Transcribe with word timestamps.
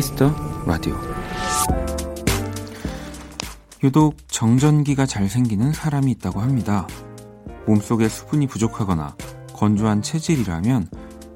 Kiss 0.00 0.19
the 0.19 0.34
Radio 0.64 0.96
유독 3.84 4.16
정전기가 4.28 5.04
잘 5.04 5.28
생기는 5.28 5.74
사람이 5.74 6.10
있다고 6.12 6.40
합니다. 6.40 6.86
몸속에 7.66 8.08
수분이 8.08 8.46
부족하거나 8.46 9.14
건조한 9.52 10.00
체질이라면 10.00 10.88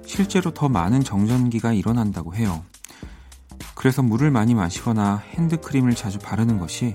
실제로 0.07 0.51
더 0.55 0.71
많은 0.71 1.05
정전기가 1.05 1.75
일어난다고 1.75 2.35
해요. 2.35 2.65
그래서 3.75 4.03
물을 4.03 4.31
많이 4.31 4.55
마시거나 4.55 5.23
핸드크림을 5.33 5.95
자주 5.95 6.19
바르는 6.19 6.59
것이 6.59 6.95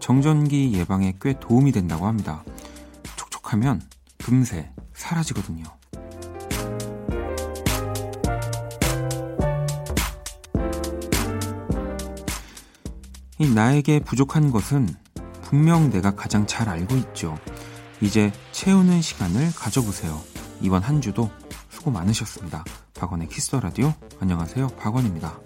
정전기 0.00 0.74
예방에 0.74 1.14
꽤 1.22 1.40
도움이 1.40 1.72
된다고 1.72 2.06
합니다. 2.06 2.44
촉촉하면 3.16 3.80
금세 4.18 4.70
사라지거든요. 4.92 5.64
이 13.38 13.50
나에게 13.50 14.00
부족한 14.00 14.50
것은 14.50 14.88
분명 15.42 15.90
내가 15.90 16.14
가장 16.14 16.46
잘 16.46 16.68
알고 16.68 16.96
있죠. 16.96 17.38
이제 18.00 18.32
채우는 18.52 19.02
시간을 19.02 19.54
가져보세요. 19.54 20.20
이번 20.62 20.82
한 20.82 21.00
주도 21.02 21.30
수고 21.68 21.90
많으셨습니다. 21.90 22.64
박원의 22.94 23.28
Kiss 23.28 23.46
the 23.46 23.60
Radio. 23.60 23.92
안녕하세요. 24.20 24.68
박원입니다. 24.78 25.45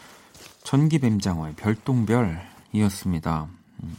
전기뱀장어의 0.71 1.55
별똥별이었습니다. 1.55 3.49
음. 3.83 3.97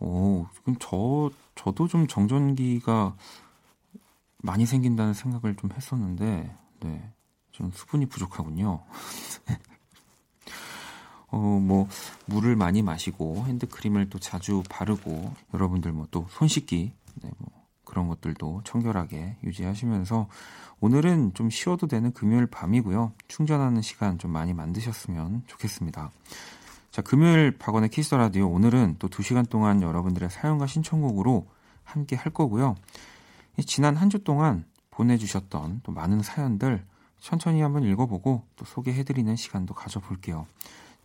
오, 0.00 0.46
그럼 0.62 0.76
저 0.80 1.30
저도 1.54 1.86
좀 1.86 2.06
정전기가 2.06 3.14
많이 4.38 4.64
생긴다는 4.64 5.12
생각을 5.12 5.54
좀 5.56 5.70
했었는데, 5.70 6.56
네, 6.80 7.12
좀 7.52 7.70
수분이 7.74 8.06
부족하군요. 8.06 8.84
어, 11.28 11.36
뭐 11.36 11.88
물을 12.24 12.56
많이 12.56 12.80
마시고 12.80 13.44
핸드크림을 13.44 14.08
또 14.08 14.18
자주 14.18 14.62
바르고 14.70 15.34
여러분들 15.52 15.92
뭐 15.92 16.06
또 16.10 16.26
손 16.30 16.48
씻기, 16.48 16.94
네, 17.22 17.30
뭐 17.36 17.53
그런 17.94 18.08
것들도 18.08 18.62
청결하게 18.64 19.36
유지하시면서 19.44 20.26
오늘은 20.80 21.34
좀 21.34 21.48
쉬어도 21.48 21.86
되는 21.86 22.12
금요일 22.12 22.46
밤이고요. 22.46 23.12
충전하는 23.28 23.82
시간 23.82 24.18
좀 24.18 24.32
많이 24.32 24.52
만드셨으면 24.52 25.44
좋겠습니다. 25.46 26.10
자, 26.90 27.02
금요일 27.02 27.56
박원의 27.56 27.90
키스 27.90 28.16
라디오 28.16 28.48
오늘은 28.50 28.96
또 28.98 29.08
2시간 29.08 29.48
동안 29.48 29.80
여러분들의 29.80 30.28
사연과 30.28 30.66
신청곡으로 30.66 31.46
함께 31.84 32.16
할 32.16 32.32
거고요. 32.32 32.74
지난 33.64 33.94
한 33.94 34.10
주 34.10 34.24
동안 34.24 34.64
보내주셨던 34.90 35.82
또 35.84 35.92
많은 35.92 36.22
사연들 36.22 36.84
천천히 37.20 37.62
한번 37.62 37.84
읽어보고 37.84 38.42
또 38.56 38.64
소개해드리는 38.64 39.36
시간도 39.36 39.74
가져볼게요. 39.74 40.46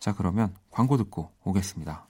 자, 0.00 0.12
그러면 0.12 0.54
광고 0.70 0.96
듣고 0.96 1.30
오겠습니다. 1.44 2.09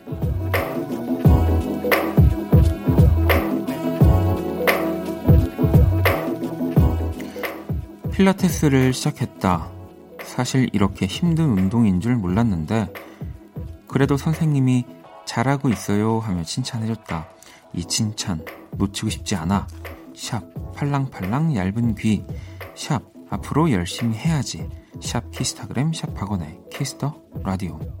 필라테스를 8.21 8.93
시작했다. 8.93 9.71
사실 10.23 10.69
이렇게 10.73 11.07
힘든 11.07 11.57
운동인 11.57 11.99
줄 11.99 12.15
몰랐는데, 12.15 12.93
그래도 13.87 14.15
선생님이 14.15 14.85
잘하고 15.25 15.69
있어요 15.69 16.19
하며 16.19 16.43
칭찬해줬다. 16.43 17.27
이 17.73 17.85
칭찬 17.85 18.45
놓치고 18.73 19.09
싶지 19.09 19.35
않아. 19.35 19.67
샵 20.15 20.43
팔랑팔랑 20.75 21.55
얇은 21.55 21.95
귀. 21.95 22.23
샵 22.75 23.01
앞으로 23.31 23.71
열심히 23.71 24.15
해야지. 24.15 24.69
샵 25.01 25.31
키스타그램 25.31 25.91
샵 25.91 26.13
박원의 26.13 26.59
Kiss 26.71 26.96
the 26.96 27.15
Radio. 27.43 28.00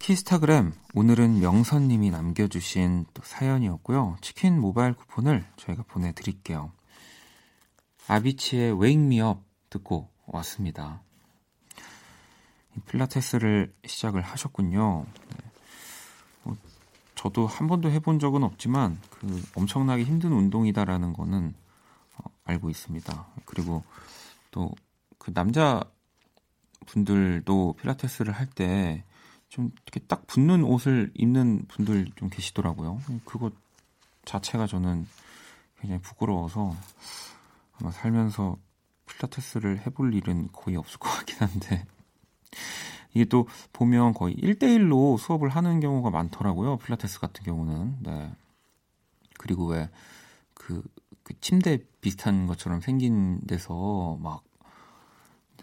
키스타그램 0.00 0.72
오늘은 0.94 1.38
명선님이 1.38 2.10
남겨주신 2.10 3.06
또 3.14 3.22
사연이었고요. 3.24 4.16
치킨 4.20 4.60
모바일 4.60 4.94
쿠폰을 4.94 5.46
저희가 5.56 5.84
보내드릴게요. 5.84 6.72
아비치의 8.08 8.80
Wake 8.80 9.00
Me 9.04 9.20
Up 9.20 9.40
듣고 9.68 10.08
왔습니다. 10.26 11.02
필라테스를 12.86 13.72
시작을 13.86 14.22
하셨군요. 14.22 15.06
네. 15.28 15.50
뭐, 16.42 16.56
저도 17.14 17.46
한 17.46 17.68
번도 17.68 17.90
해본 17.90 18.18
적은 18.18 18.42
없지만 18.42 18.98
그 19.10 19.42
엄청나게 19.54 20.02
힘든 20.02 20.32
운동이다라는 20.32 21.12
거는 21.12 21.54
어, 22.16 22.24
알고 22.44 22.68
있습니다. 22.68 23.26
그리고 23.44 23.84
또 24.50 24.72
그 25.20 25.32
남자 25.34 25.84
분들도 26.86 27.74
필라테스를 27.78 28.32
할때 28.32 29.04
좀 29.50 29.72
이렇게 29.84 30.00
딱 30.06 30.26
붙는 30.26 30.64
옷을 30.64 31.10
입는 31.14 31.66
분들 31.68 32.06
좀 32.16 32.30
계시더라고요. 32.30 33.00
그것 33.24 33.52
자체가 34.24 34.66
저는 34.66 35.06
굉장히 35.80 36.00
부끄러워서 36.00 36.74
아마 37.72 37.90
살면서 37.90 38.56
필라테스를 39.06 39.84
해볼 39.86 40.14
일은 40.14 40.48
거의 40.52 40.76
없을 40.76 40.98
것 41.00 41.10
같긴 41.10 41.38
한데 41.40 41.84
이게 43.12 43.24
또 43.24 43.48
보면 43.72 44.14
거의 44.14 44.36
1대1로 44.36 45.18
수업을 45.18 45.48
하는 45.48 45.80
경우가 45.80 46.10
많더라고요. 46.10 46.78
필라테스 46.78 47.18
같은 47.18 47.44
경우는. 47.44 47.96
네. 48.00 48.32
그리고 49.36 49.66
왜 49.66 49.90
그, 50.54 50.82
그 51.24 51.34
침대 51.40 51.80
비슷한 52.00 52.46
것처럼 52.46 52.80
생긴 52.80 53.40
데서 53.48 54.16
막 54.20 54.44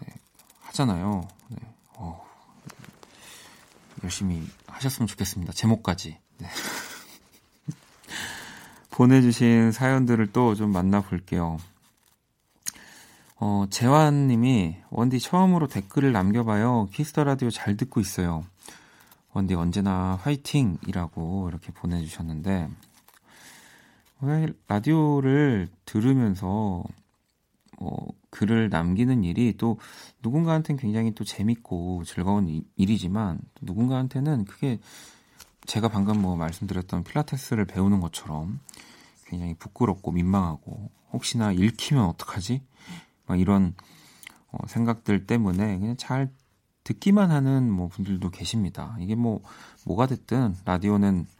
네, 0.00 0.14
하잖아요. 0.60 1.22
네. 1.48 1.77
어, 3.98 4.00
열심히 4.04 4.42
하셨으면 4.66 5.06
좋겠습니다. 5.06 5.52
제목까지. 5.52 6.18
네. 6.38 6.48
보내주신 8.90 9.72
사연들을 9.72 10.32
또 10.32 10.54
좀 10.54 10.72
만나볼게요. 10.72 11.58
어, 13.40 13.66
재환님이 13.70 14.76
원디 14.90 15.20
처음으로 15.20 15.68
댓글을 15.68 16.12
남겨봐요. 16.12 16.88
Kiss 16.92 17.10
the 17.10 17.24
Radio 17.24 17.50
잘 17.50 17.76
듣고 17.76 18.00
있어요. 18.00 18.44
원디 19.32 19.54
언제나 19.54 20.18
화이팅이라고 20.22 21.48
이렇게 21.48 21.70
보내주셨는데 21.72 22.68
왜 24.22 24.48
라디오를 24.66 25.68
들으면서 25.84 26.82
어, 27.78 27.96
글을 28.30 28.68
남기는 28.68 29.24
일이 29.24 29.54
또 29.56 29.78
누군가한테는 30.22 30.80
굉장히 30.80 31.14
또 31.14 31.24
재밌고 31.24 32.04
즐거운 32.04 32.62
일이지만 32.76 33.40
또 33.54 33.66
누군가한테는 33.66 34.44
그게 34.44 34.78
제가 35.66 35.88
방금 35.88 36.20
뭐 36.20 36.36
말씀드렸던 36.36 37.04
필라테스를 37.04 37.64
배우는 37.66 38.00
것처럼 38.00 38.60
굉장히 39.26 39.54
부끄럽고 39.54 40.12
민망하고 40.12 40.90
혹시나 41.12 41.52
읽히면 41.52 42.04
어떡하지? 42.04 42.62
막 43.26 43.38
이런 43.38 43.74
어, 44.50 44.66
생각들 44.66 45.26
때문에 45.26 45.78
그냥 45.78 45.96
잘 45.96 46.30
듣기만 46.84 47.30
하는 47.30 47.70
뭐 47.70 47.88
분들도 47.88 48.30
계십니다. 48.30 48.96
이게 49.00 49.14
뭐 49.14 49.42
뭐가 49.84 50.06
됐든 50.06 50.54
라디오는 50.64 51.26
그 51.26 51.37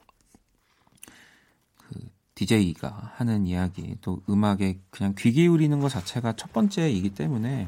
DJ가 2.39 3.13
하는 3.17 3.47
이야기 3.47 3.97
또 4.01 4.23
음악에 4.29 4.79
그냥 4.91 5.15
귀 5.19 5.33
기울이는 5.33 5.81
것 5.81 5.89
자체가 5.89 6.35
첫 6.37 6.53
번째이기 6.53 7.11
때문에 7.11 7.67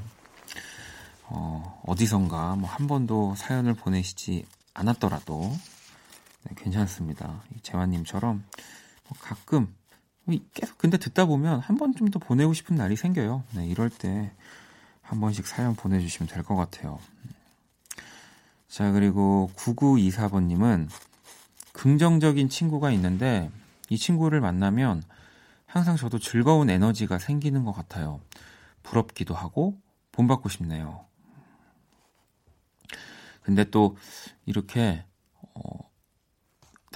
어, 1.25 1.83
어디선가 1.87 2.57
뭐 2.57 2.69
한 2.71 2.87
번도 2.87 3.35
사연을 3.37 3.75
보내시지 3.75 4.47
않았더라도 4.75 5.53
네, 6.45 6.55
괜찮습니다. 6.57 7.43
재환님처럼 7.63 8.45
뭐 9.09 9.19
가끔 9.21 9.75
계속 10.55 10.79
근데 10.79 10.97
듣다 10.99 11.25
보면 11.27 11.59
한번좀더 11.61 12.21
보내고 12.21 12.55
싶은 12.55 12.77
날이 12.77 12.95
생겨요. 12.95 13.43
네, 13.55 13.67
이럴 13.67 13.91
때 13.91 14.31
한 15.03 15.21
번씩 15.21 15.45
사연 15.45 15.75
보내주시면 15.75 16.29
될 16.29 16.45
것 16.45 16.55
같아요. 16.55 17.01
자, 18.69 18.93
그리고 18.93 19.51
9924번님은 19.57 20.89
긍정적인 21.73 22.49
친구가 22.49 22.93
있는데 22.93 23.51
이 23.91 23.99
친구를 23.99 24.41
만나면 24.41 25.03
항상 25.67 25.97
저도 25.97 26.19
즐거운 26.19 26.71
에너지가 26.71 27.19
생기는 27.19 27.65
것 27.65 27.73
같아요. 27.73 28.21
부럽기도 28.83 29.35
하고 29.35 29.79
본받고 30.13 30.49
싶네요. 30.49 31.05
근데 33.43 33.65
또 33.65 33.97
이렇게 34.47 35.05
어, 35.55 35.63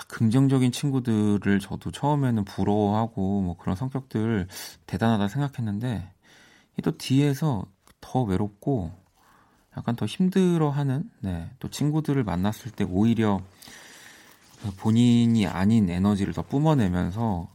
긍정적인 0.09 0.73
친구들을 0.73 1.61
저도 1.61 1.91
처음에는 1.91 2.45
부러워하고 2.45 3.43
뭐 3.43 3.57
그런 3.57 3.77
성격들 3.77 4.47
대단하다 4.87 5.29
생각했는데 5.29 6.13
또 6.83 6.97
뒤에서 6.97 7.67
더 8.01 8.23
외롭고 8.23 8.93
약간 9.77 9.97
더 9.97 10.07
힘들어하는 10.07 11.11
네, 11.21 11.51
또 11.59 11.69
친구들을 11.69 12.23
만났을 12.23 12.71
때 12.71 12.85
오히려 12.85 13.41
본인이 14.77 15.47
아닌 15.47 15.89
에너지를 15.91 16.33
더 16.33 16.43
뿜어내면서 16.43 17.49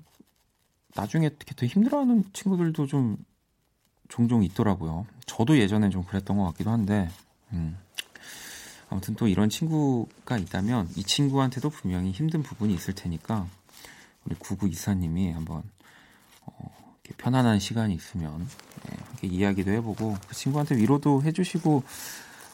나중에 0.96 1.28
이렇게 1.28 1.56
더 1.56 1.66
힘들어하는 1.66 2.26
친구들도 2.34 2.88
좀 2.88 3.18
종종 4.08 4.44
있더라고요. 4.44 5.06
저도 5.26 5.58
예전엔 5.58 5.92
좀 5.92 6.04
그랬던 6.04 6.38
것 6.38 6.46
같기도 6.46 6.72
한데 6.72 7.10
음. 7.54 7.78
아무튼 8.90 9.16
또 9.16 9.28
이런 9.28 9.50
친구가 9.50 10.38
있다면 10.38 10.90
이 10.96 11.04
친구한테도 11.04 11.70
분명히 11.70 12.12
힘든 12.12 12.42
부분이 12.42 12.74
있을 12.74 12.96
테니까 12.96 13.48
우리 14.26 14.36
구구 14.36 14.68
이사님이 14.68 15.32
한번 15.32 15.64
어, 16.46 16.96
편안한 17.18 17.60
시간이 17.60 17.94
있으면 17.94 18.48
네, 18.84 18.98
이렇게 19.12 19.28
이야기도 19.28 19.72
해보고 19.72 20.18
그 20.28 20.36
친구한테 20.36 20.76
위로도 20.76 21.22
해주시고 21.24 21.84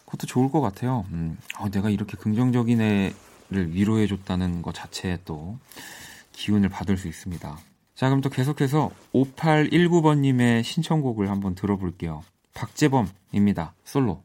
그것도 0.05 0.27
좋을 0.27 0.51
것 0.51 0.61
같아요. 0.61 1.05
음, 1.11 1.37
어, 1.57 1.69
내가 1.69 1.89
이렇게 1.89 2.17
긍정적인 2.17 2.81
애 2.81 3.13
를 3.49 3.73
위로해줬다는 3.75 4.63
것 4.63 4.73
자체에 4.73 5.19
또 5.23 5.59
기운을 6.33 6.69
받을 6.69 6.97
수 6.97 7.07
있습니다. 7.07 7.59
자, 7.93 8.09
그럼 8.09 8.21
또 8.21 8.29
계속해서 8.29 8.91
5819번님의 9.13 10.63
신청곡을 10.63 11.29
한번 11.29 11.53
들어볼게요. 11.53 12.23
박재범입니다. 12.53 13.75
솔로. 13.83 14.23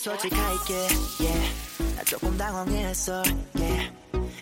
솔직할게 0.00 0.74
yeah. 1.20 1.94
나 1.94 2.02
조금 2.04 2.34
당황했어 2.38 3.22
yeah. 3.54 3.92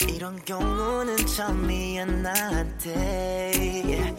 이런 0.08 0.36
경우는 0.44 1.16
처음이야 1.16 2.04
나한테 2.04 3.52
yeah. 3.84 4.14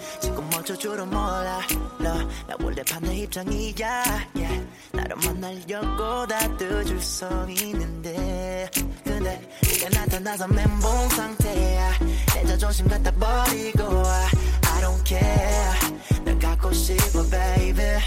어쩔 0.69 0.77
줄은 0.77 1.09
몰라. 1.09 1.59
너, 1.97 2.13
나 2.45 2.55
원래 2.61 2.83
반대 2.83 3.15
입장이야. 3.15 4.03
Yeah. 4.35 4.67
나를 4.91 5.15
만나려고 5.15 6.27
다뜯줄 6.27 7.01
서 7.01 7.47
있는데. 7.49 8.69
근데 9.03 9.49
이게 9.63 9.89
나타나서 9.89 10.47
멘붕 10.47 11.09
상태야. 11.09 11.91
내 12.35 12.45
자존심 12.45 12.87
갖다 12.87 13.11
버리고 13.13 13.83
I 13.83 14.81
don't 14.83 15.03
care. 15.03 16.23
널 16.23 16.37
갖고 16.37 16.71
싶어 16.71 17.23
baby. 17.27 17.99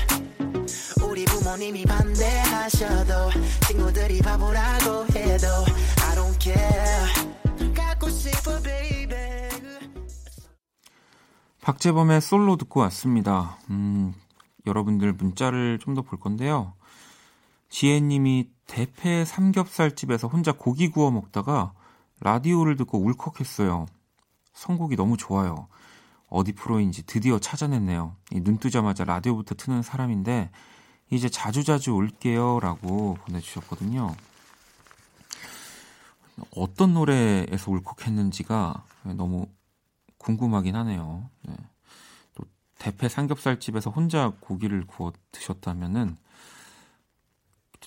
우리 1.02 1.24
부모님이 1.24 1.84
반대하셔도 1.84 3.30
친구들이 3.66 4.20
바보라고 4.20 5.06
해도 5.06 5.48
I 6.00 6.14
don't 6.14 6.40
care 6.40 7.41
박재범의 11.62 12.20
솔로 12.20 12.56
듣고 12.56 12.80
왔습니다. 12.80 13.56
음, 13.70 14.12
여러분들 14.66 15.12
문자를 15.12 15.78
좀 15.78 15.94
더 15.94 16.02
볼 16.02 16.18
건데요. 16.18 16.74
지혜님이 17.68 18.50
대패 18.66 19.24
삼겹살집에서 19.24 20.28
혼자 20.28 20.52
고기 20.52 20.88
구워 20.88 21.10
먹다가 21.10 21.72
라디오를 22.20 22.76
듣고 22.76 22.98
울컥했어요. 22.98 23.86
선곡이 24.52 24.96
너무 24.96 25.16
좋아요. 25.16 25.68
어디 26.28 26.52
프로인지 26.52 27.04
드디어 27.06 27.38
찾아냈네요. 27.38 28.16
눈 28.42 28.58
뜨자마자 28.58 29.04
라디오부터 29.04 29.54
트는 29.54 29.82
사람인데 29.82 30.50
이제 31.10 31.28
자주자주 31.28 31.92
올게요. 31.92 32.58
라고 32.60 33.14
보내주셨거든요. 33.24 34.14
어떤 36.56 36.94
노래에서 36.94 37.70
울컥했는지가 37.70 38.84
너무 39.16 39.46
궁금하긴 40.22 40.76
하네요. 40.76 41.28
네. 41.42 41.54
또 42.34 42.44
대패 42.78 43.08
삼겹살집에서 43.08 43.90
혼자 43.90 44.32
고기를 44.40 44.86
구워 44.86 45.12
드셨다면은 45.32 46.16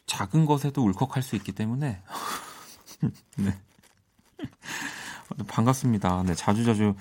작은 0.05 0.45
것에도 0.45 0.83
울컥할 0.83 1.23
수 1.23 1.35
있기 1.35 1.53
때문에 1.53 2.01
네. 3.37 3.57
반갑습니다. 5.47 6.23
네, 6.23 6.35
자주자주 6.35 6.95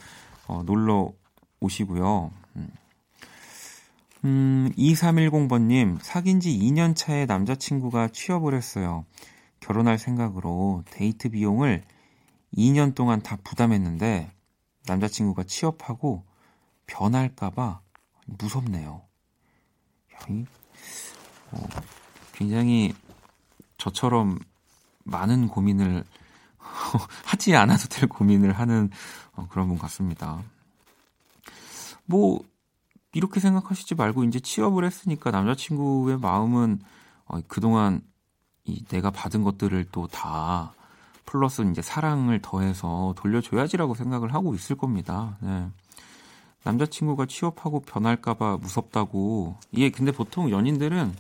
어, 0.47 0.63
놀러 0.65 1.13
오시고요. 1.61 2.31
음. 2.57 2.69
음, 4.25 4.73
2310번님, 4.79 5.99
사귄 6.01 6.41
지 6.41 6.51
2년 6.51 6.97
차에 6.97 7.27
남자친구가 7.27 8.09
취업을 8.09 8.55
했어요. 8.55 9.05
결혼할 9.61 9.99
생각으로 9.99 10.83
데이트 10.91 11.29
비용을 11.31 11.83
2년 12.57 12.95
동안 12.95 13.21
다 13.21 13.37
부담했는데, 13.45 14.31
남자친구가 14.87 15.45
취업하고 15.45 16.25
변할까봐 16.87 17.81
무섭네요. 18.27 19.03
이, 20.29 20.45
어, 21.51 21.67
굉장히 22.33 22.95
저처럼 23.79 24.39
많은 25.05 25.49
고민을 25.49 26.05
하지 27.25 27.55
않아도 27.57 27.89
될 27.89 28.09
고민을 28.09 28.53
하는 28.53 28.91
어, 29.33 29.47
그런 29.51 29.69
분 29.69 29.79
같습니다. 29.79 30.43
뭐 32.07 32.41
이렇게 33.13 33.41
생각하시지 33.41 33.95
말고 33.95 34.25
이제 34.25 34.41
취업을 34.41 34.85
했으니까 34.85 35.31
남자친구의 35.31 36.19
마음은 36.19 36.81
어, 37.27 37.41
그동안 37.49 38.03
이 38.65 38.85
내가 38.87 39.11
받은 39.11 39.43
것들을 39.45 39.85
또 39.93 40.07
다 40.07 40.73
플러스 41.25 41.63
이제 41.71 41.83
사랑을 41.83 42.41
더해서 42.41 43.15
돌려줘야지라고 43.17 43.95
생각을 43.95 44.35
하고 44.35 44.55
있을 44.55 44.77
겁니다. 44.77 45.37
네. 45.41 45.69
남자친구가 46.65 47.27
취업하고 47.27 47.81
변할까봐 47.81 48.59
무섭다고. 48.59 49.57
이게 49.73 49.91
근데 49.91 50.13
보통 50.13 50.51
연인들은 50.51 51.15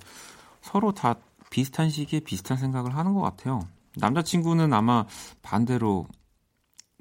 서로 0.63 0.93
다 0.93 1.17
비슷한 1.51 1.91
시기에 1.91 2.21
비슷한 2.21 2.57
생각을 2.57 2.97
하는 2.97 3.15
것 3.15 3.21
같아요. 3.21 3.61
남자친구는 3.97 4.73
아마 4.73 5.05
반대로 5.43 6.07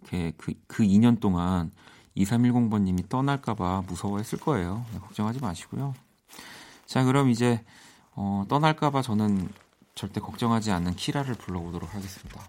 그, 0.08 0.32
그 0.68 0.84
2년 0.84 1.20
동안 1.20 1.72
2310번님이 2.18 3.10
떠날까봐 3.10 3.84
무서워했을 3.88 4.40
거예요. 4.40 4.86
네, 4.94 5.00
걱정하지 5.00 5.40
마시고요. 5.40 5.94
자, 6.86 7.04
그럼 7.04 7.30
이제 7.30 7.64
어, 8.12 8.46
떠날까봐 8.48 9.02
저는 9.02 9.50
절대 9.96 10.20
걱정하지 10.20 10.72
않는 10.72 10.96
키라를 10.96 11.36
불러보도록 11.36 11.94
하겠습니다. 11.96 12.42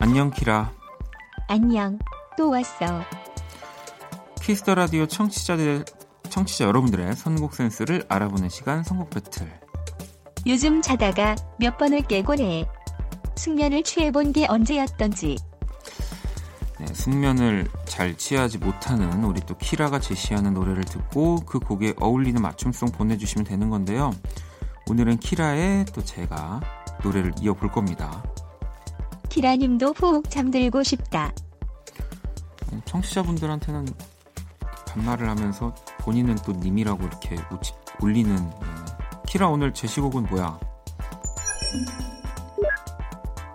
안녕 0.00 0.30
키라. 0.30 0.72
안녕. 1.48 1.98
또 2.36 2.50
왔어. 2.50 3.02
Kiss 4.40 4.61
the 4.61 4.76
Radio 4.76 5.06
청취자들 5.06 5.84
청취자 6.30 6.66
여러분들의 6.66 7.16
선곡 7.16 7.54
센스를 7.54 8.04
알아보는 8.08 8.48
시간 8.48 8.84
선곡 8.84 9.10
배틀. 9.10 9.50
요즘 10.46 10.80
자다가 10.80 11.34
몇 11.58 11.76
번을 11.78 12.02
깨곤 12.02 12.38
해. 12.38 12.64
숙면을 13.34 13.82
취해본 13.82 14.32
게 14.32 14.46
언제였던지. 14.48 15.36
네, 16.78 16.86
숙면을 16.94 17.66
잘 17.84 18.16
취하지 18.16 18.58
못하는 18.58 19.24
우리 19.24 19.40
또 19.40 19.56
키라가 19.58 19.98
제시하는 19.98 20.54
노래를 20.54 20.84
듣고 20.84 21.40
그 21.44 21.58
곡에 21.58 21.94
어울리는 21.98 22.40
맞춤송 22.40 22.92
보내주시면 22.92 23.44
되는 23.44 23.68
건데요. 23.68 24.14
오늘은 24.88 25.18
키라의 25.18 25.86
또 25.86 26.04
제가 26.04 26.60
노래를 27.02 27.34
이어볼 27.40 27.72
겁니다. 27.72 28.22
키라님도 29.38 29.92
푹 29.92 30.28
잠들고 30.28 30.82
싶다. 30.82 31.32
어, 32.72 32.80
청취자분들한테는 32.84 33.86
반말을 34.88 35.28
하면서 35.28 35.72
본인은 35.98 36.34
또 36.44 36.50
님이라고 36.50 37.04
이렇게 37.04 37.36
우치, 37.52 37.72
올리는 38.02 38.34
네. 38.34 38.66
키라 39.28 39.46
오늘 39.46 39.72
제시곡은 39.72 40.24
뭐야? 40.24 40.58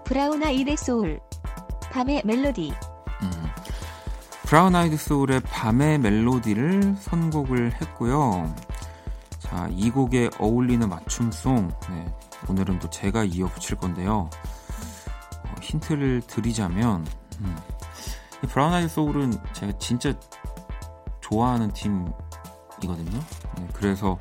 브라운 0.06 0.42
아이드 0.42 0.74
소울 0.78 1.20
밤의 1.92 2.22
멜로디 2.24 2.74
음, 3.24 3.32
브라운 4.44 4.76
아이드 4.78 4.96
소울의 4.96 5.42
밤의 5.42 5.98
멜로디를 5.98 6.96
선곡을 6.98 7.82
했고요. 7.82 8.56
자, 9.40 9.68
이 9.70 9.90
곡에 9.90 10.30
어울리는 10.40 10.88
맞춤송 10.88 11.68
네, 11.90 12.14
오늘은 12.48 12.80
또 12.80 12.90
제가 12.90 13.26
이어 13.26 13.48
붙일 13.48 13.76
건데요. 13.76 14.30
어, 15.74 15.74
힌트를 15.74 16.22
드리자면 16.28 17.06
음, 17.40 17.58
브라운 18.50 18.74
아이드 18.74 18.90
소울은 18.90 19.34
제가 19.54 19.78
진짜 19.80 20.14
좋아하는 21.22 21.72
팀이거든요. 21.74 23.20
네, 23.58 23.68
그래서 23.74 24.20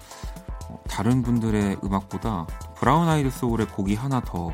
어, 0.68 0.82
다른 0.88 1.22
분들의 1.22 1.78
음악보다 1.84 2.46
브라운 2.76 3.08
아이드 3.08 3.30
소울의 3.30 3.68
곡이 3.68 3.94
하나 3.94 4.20
더 4.20 4.52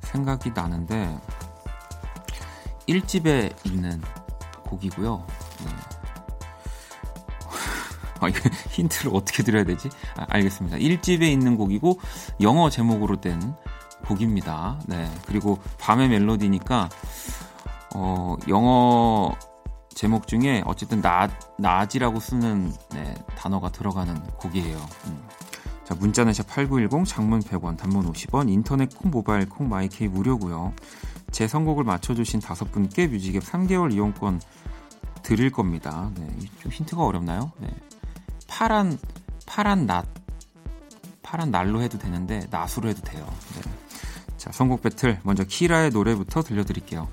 생각이 0.00 0.50
나는데 0.54 1.16
1집에 2.88 3.54
있는 3.66 4.00
곡이고요. 4.64 5.26
네. 5.64 5.70
아, 8.20 8.28
이거 8.28 8.38
힌트를 8.70 9.10
어떻게 9.14 9.42
드려야 9.42 9.64
되지? 9.64 9.90
아, 10.16 10.24
알겠습니다. 10.28 10.76
1집에 10.78 11.22
있는 11.22 11.56
곡이고 11.56 11.98
영어 12.40 12.70
제목으로 12.70 13.20
된 13.20 13.56
곡입니다. 14.12 14.80
네. 14.86 15.10
그리고 15.26 15.58
밤의 15.78 16.08
멜로디니까 16.08 16.88
어, 17.94 18.36
영어 18.48 19.32
제목 19.94 20.26
중에 20.26 20.62
어쨌든 20.64 21.00
나, 21.00 21.28
낮이라고 21.58 22.20
쓰는 22.20 22.72
네, 22.90 23.14
단어가 23.36 23.70
들어가는 23.70 24.14
곡이에요. 24.36 24.76
음. 25.06 25.22
자, 25.84 25.94
문자는 25.94 26.32
샵8910, 26.32 27.06
장문 27.06 27.40
100원, 27.40 27.76
단문 27.76 28.10
50원, 28.10 28.50
인터넷 28.50 28.96
콩, 28.96 29.10
모바일 29.10 29.48
콩, 29.48 29.68
마이케이 29.68 30.08
무료고요. 30.08 30.72
제 31.30 31.46
선곡을 31.46 31.84
맞춰주신 31.84 32.40
다섯 32.40 32.70
분께 32.70 33.06
뮤직앱 33.06 33.42
3개월 33.42 33.92
이용권 33.92 34.40
드릴 35.22 35.50
겁니다. 35.50 36.10
네, 36.16 36.26
좀 36.60 36.72
힌트가 36.72 37.04
어렵나요? 37.04 37.52
네. 37.58 37.68
파란, 38.48 38.98
파란 39.46 39.86
낫. 39.86 40.06
파란 41.22 41.50
날로 41.50 41.80
해도 41.80 41.98
되는데, 41.98 42.46
낫으로 42.50 42.88
해도 42.88 43.00
돼요. 43.02 43.26
네. 43.54 43.71
자, 44.42 44.50
선곡 44.50 44.82
배틀. 44.82 45.20
먼저 45.22 45.44
키라의 45.44 45.90
노래부터 45.90 46.42
들려드릴게요. 46.42 47.06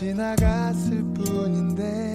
지나갔을 0.00 1.04
뿐인데 1.12 2.12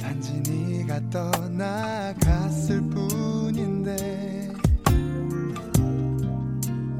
단지 0.00 0.40
네가 0.48 1.00
떠나갔을 1.10 2.80
뿐인데 2.82 4.52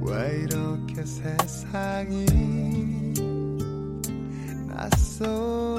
왜 0.02 0.40
이렇게 0.42 1.04
세상이 1.04 2.26
낯선 4.66 5.77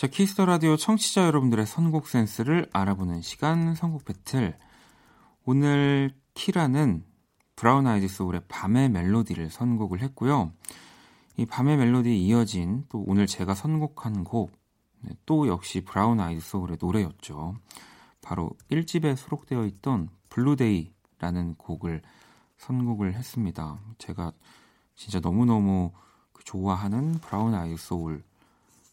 자, 0.00 0.06
키스 0.06 0.31
더 0.31 0.46
라디오 0.46 0.78
청취자 0.78 1.26
여러분들의 1.26 1.66
선곡 1.66 2.08
센스를 2.08 2.66
알아보는 2.72 3.20
시간 3.20 3.74
선곡 3.74 4.06
배틀. 4.06 4.56
오늘 5.44 6.14
키라는 6.32 7.04
브라운 7.54 7.86
아이드 7.86 8.08
소울의 8.08 8.44
밤의 8.48 8.88
멜로디를 8.88 9.50
선곡을 9.50 10.00
했고요. 10.00 10.54
이 11.36 11.44
밤의 11.44 11.76
멜로디에 11.76 12.14
이어진 12.16 12.86
또 12.88 13.04
오늘 13.06 13.26
제가 13.26 13.54
선곡한 13.54 14.24
곡, 14.24 14.52
네, 15.02 15.10
또 15.26 15.46
역시 15.48 15.82
브라운 15.82 16.18
아이드 16.18 16.40
소울의 16.40 16.78
노래였죠. 16.80 17.56
바로 18.22 18.52
1집에 18.70 19.14
수록되어 19.16 19.66
있던 19.66 20.08
Blue 20.30 20.69
Day라는 20.69 21.56
곡을 21.56 22.00
선곡을 22.56 23.12
했습니다. 23.12 23.78
제가 23.98 24.32
진짜 24.96 25.20
너무너무 25.20 25.92
그 26.32 26.42
좋아하는 26.44 27.18
브라운 27.20 27.52
아이드 27.52 27.76
소울 27.76 28.22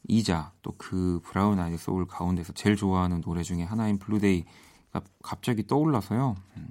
이자 0.08 0.54
또 0.62 0.68
그 0.78 1.20
브라운 1.24 1.60
아이드 1.60 1.78
소울 1.78 2.08
가운데서 2.08 2.54
제일 2.54 2.76
좋아하는 2.76 3.22
노래 3.22 3.44
중에 3.44 3.64
하나인 3.64 4.00
Blue 4.00 4.26
Day 4.26 4.46
갑자기 5.22 5.68
떠올라서요. 5.68 6.36
음. 6.58 6.70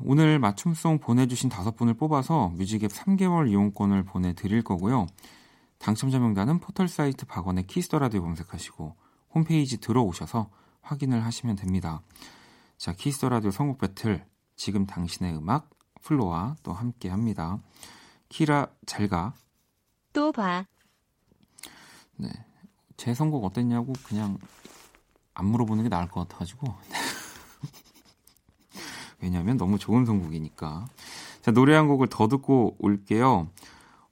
오늘 0.00 0.38
맞춤송 0.38 0.98
보내주신 0.98 1.48
다섯 1.48 1.76
분을 1.76 1.94
뽑아서 1.94 2.48
뮤직앱 2.56 2.90
3개월 2.90 3.48
이용권을 3.50 4.04
보내드릴 4.04 4.62
거고요. 4.62 5.06
당첨자 5.78 6.18
명단은 6.18 6.60
포털 6.60 6.88
사이트 6.88 7.26
박원의 7.26 7.66
키스 7.66 7.86
더 7.86 7.98
라디오 7.98 8.22
검색하시고 8.22 8.96
홈페이지 9.34 9.78
들어오셔서 9.78 10.50
확인을 10.82 11.24
하시면 11.24 11.56
됩니다. 11.56 12.02
자, 12.76 12.92
키스 12.92 13.14
더 13.14 13.28
라디오 13.28 13.50
선곡 13.50 13.78
배틀 13.78 14.26
지금 14.56 14.86
당신의 14.86 15.36
음악 15.36 15.70
플로와 16.02 16.56
또 16.62 16.72
함께 16.72 17.08
합니다. 17.08 17.58
키라 18.28 18.68
잘가. 18.84 19.34
또 20.12 20.32
봐. 20.32 20.66
네. 22.16 22.28
제 22.96 23.14
선곡 23.14 23.44
어땠냐고 23.44 23.92
그냥 24.04 24.38
안 25.34 25.46
물어보는 25.46 25.84
게 25.84 25.88
나을 25.88 26.08
것 26.08 26.20
같아가지고. 26.20 26.66
왜냐하면 29.20 29.56
너무 29.56 29.78
좋은 29.78 30.06
선곡이니까. 30.06 30.86
자, 31.42 31.50
노래 31.50 31.74
한 31.74 31.88
곡을 31.88 32.08
더 32.08 32.28
듣고 32.28 32.76
올게요. 32.78 33.48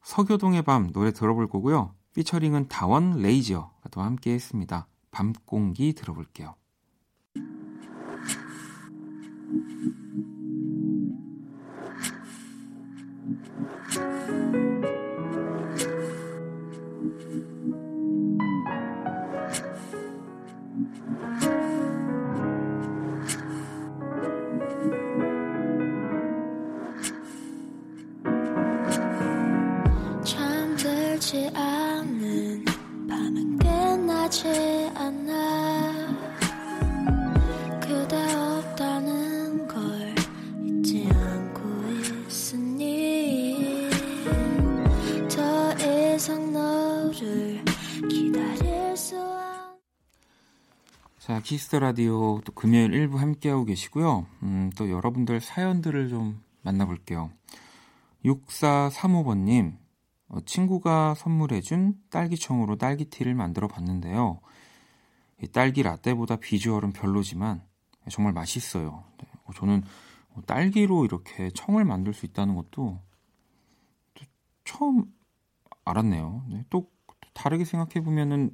서교동의 0.02 0.62
밤 0.62 0.92
노래 0.92 1.12
들어볼 1.12 1.49
거고요. 1.49 1.94
피처링은 2.14 2.68
다원 2.68 3.23
레이저가 3.23 3.88
또 3.90 4.02
함께 4.02 4.32
했습니다. 4.32 4.87
밤 5.11 5.32
공기 5.44 5.94
들어볼게요. 5.94 6.54
키스 51.44 51.66
더 51.66 51.78
라디오 51.78 52.40
또 52.40 52.52
금요일 52.52 52.90
1부 52.90 53.18
함께하고 53.18 53.66
계시고요. 53.66 54.26
음, 54.42 54.70
또 54.76 54.90
여러분들 54.90 55.42
사연들을 55.42 56.08
좀 56.08 56.42
만나볼게요. 56.62 57.30
6435번님, 58.24 59.74
어, 59.74 59.83
친구가 60.40 61.14
선물해준 61.14 61.94
딸기청으로 62.10 62.76
딸기티를 62.76 63.34
만들어 63.34 63.68
봤는데요. 63.68 64.40
딸기 65.52 65.82
라떼보다 65.82 66.36
비주얼은 66.36 66.92
별로지만 66.92 67.62
정말 68.10 68.32
맛있어요. 68.32 69.04
네, 69.18 69.28
어, 69.44 69.52
저는 69.52 69.82
뭐 70.32 70.42
딸기로 70.44 71.04
이렇게 71.04 71.50
청을 71.50 71.84
만들 71.84 72.12
수 72.14 72.26
있다는 72.26 72.54
것도 72.54 72.98
처음 74.64 75.04
알았네요. 75.85 76.44
네, 76.48 76.64
또 76.70 76.90
다르게 77.35 77.64
생각해 77.64 78.04
보면은 78.04 78.52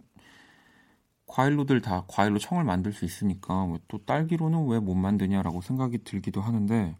과일로들 1.26 1.80
다 1.80 2.04
과일로 2.08 2.38
청을 2.38 2.64
만들 2.64 2.92
수 2.92 3.04
있으니까 3.04 3.78
또 3.86 4.04
딸기로는 4.04 4.66
왜 4.66 4.80
못 4.80 4.94
만드냐라고 4.96 5.60
생각이 5.60 5.98
들기도 6.02 6.40
하는데 6.40 6.96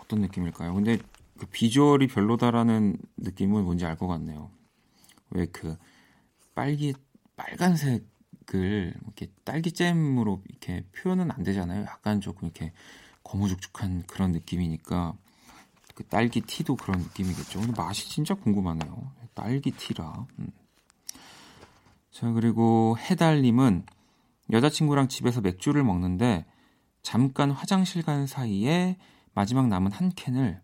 어떤 0.00 0.20
느낌일까요? 0.20 0.72
근데 0.74 0.98
그 1.42 1.46
비주얼이 1.46 2.06
별로다라는 2.06 2.96
느낌은 3.16 3.64
뭔지 3.64 3.84
알 3.84 3.96
것 3.96 4.06
같네요. 4.06 4.52
왜 5.30 5.46
그 5.46 5.76
빨기 6.54 6.94
빨간색을 7.34 8.94
이렇게 9.02 9.26
딸기잼으로 9.42 10.40
이렇게 10.48 10.86
표현은 10.92 11.32
안 11.32 11.42
되잖아요. 11.42 11.82
약간 11.82 12.20
조금 12.20 12.46
이렇게 12.46 12.72
거무죽죽한 13.24 14.04
그런 14.06 14.30
느낌이니까 14.30 15.14
그 15.96 16.04
딸기 16.04 16.42
티도 16.42 16.76
그런 16.76 17.00
느낌이겠죠. 17.00 17.58
근데 17.58 17.74
맛이 17.76 18.08
진짜 18.08 18.34
궁금하네요. 18.34 19.10
딸기 19.34 19.72
티라. 19.72 20.26
음. 20.38 20.52
자, 22.12 22.30
그리고 22.30 22.96
해달님은 22.98 23.84
여자친구랑 24.52 25.08
집에서 25.08 25.40
맥주를 25.40 25.82
먹는데 25.82 26.44
잠깐 27.02 27.50
화장실 27.50 28.02
간 28.02 28.28
사이에 28.28 28.96
마지막 29.34 29.66
남은 29.66 29.90
한 29.90 30.12
캔을 30.14 30.60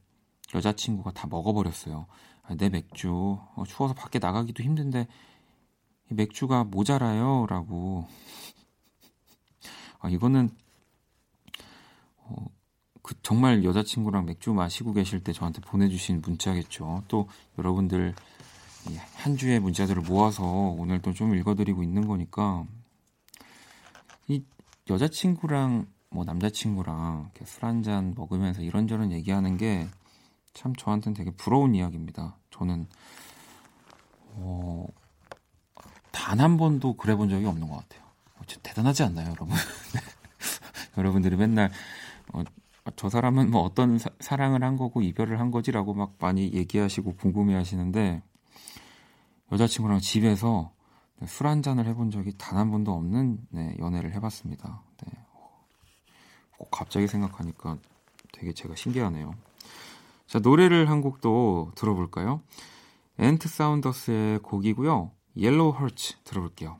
여자친구가 0.54 1.12
다 1.12 1.26
먹어버렸어요. 1.28 2.06
아, 2.42 2.54
내 2.56 2.68
맥주 2.68 3.38
어, 3.54 3.64
추워서 3.66 3.94
밖에 3.94 4.18
나가기도 4.18 4.62
힘든데 4.62 5.06
이 6.10 6.14
맥주가 6.14 6.64
모자라요 6.64 7.46
라고 7.48 8.06
아, 10.00 10.08
이거는 10.08 10.48
어, 12.18 12.46
그 13.02 13.14
정말 13.22 13.64
여자친구랑 13.64 14.26
맥주 14.26 14.52
마시고 14.52 14.92
계실 14.92 15.22
때 15.22 15.32
저한테 15.32 15.60
보내주신 15.60 16.20
문자겠죠. 16.22 17.04
또 17.08 17.28
여러분들 17.58 18.14
한 19.16 19.36
주의 19.36 19.58
문자들을 19.60 20.02
모아서 20.02 20.44
오늘도 20.44 21.12
좀 21.12 21.34
읽어드리고 21.34 21.82
있는 21.82 22.06
거니까 22.06 22.64
이 24.28 24.42
여자친구랑 24.88 25.86
뭐 26.10 26.24
남자친구랑 26.24 27.30
술 27.44 27.64
한 27.64 27.82
잔 27.82 28.14
먹으면서 28.16 28.62
이런저런 28.62 29.12
얘기하는 29.12 29.56
게 29.58 29.86
참 30.58 30.74
저한테는 30.74 31.14
되게 31.14 31.30
부러운 31.30 31.74
이야기입니다. 31.76 32.36
저는 32.50 32.86
어, 34.34 34.86
단 36.10 36.40
한 36.40 36.56
번도 36.56 36.96
그래 36.96 37.14
본 37.14 37.28
적이 37.28 37.46
없는 37.46 37.68
것 37.68 37.76
같아요. 37.76 38.02
어, 38.36 38.42
대단하지 38.62 39.04
않나요, 39.04 39.30
여러분? 39.30 39.50
여러분들이 40.98 41.36
맨날 41.36 41.70
어, 42.32 42.42
저 42.96 43.08
사람은 43.08 43.50
뭐 43.52 43.62
어떤 43.62 43.98
사, 43.98 44.10
사랑을 44.20 44.64
한 44.64 44.76
거고 44.76 45.00
이별을 45.02 45.38
한 45.38 45.50
거지라고 45.52 45.94
막 45.94 46.14
많이 46.18 46.52
얘기하시고 46.52 47.14
궁금해 47.16 47.54
하시는데 47.54 48.22
여자친구랑 49.52 50.00
집에서 50.00 50.72
술 51.26 51.46
한 51.46 51.62
잔을 51.62 51.86
해본 51.86 52.10
적이 52.10 52.32
단 52.36 52.58
한 52.58 52.70
번도 52.70 52.92
없는 52.92 53.46
네, 53.50 53.76
연애를 53.78 54.12
해봤습니다. 54.14 54.82
네. 55.06 55.12
꼭 56.56 56.70
갑자기 56.72 57.06
생각하니까 57.06 57.76
되게 58.32 58.52
제가 58.52 58.74
신기하네요. 58.74 59.34
자, 60.28 60.38
노래를 60.38 60.90
한 60.90 61.00
곡도 61.00 61.72
들어볼까요? 61.74 62.42
엔트 63.18 63.48
사운더스의 63.48 64.40
곡이고요. 64.40 65.10
옐로우 65.36 65.70
헐츠 65.70 66.16
들어볼게요. 66.24 66.78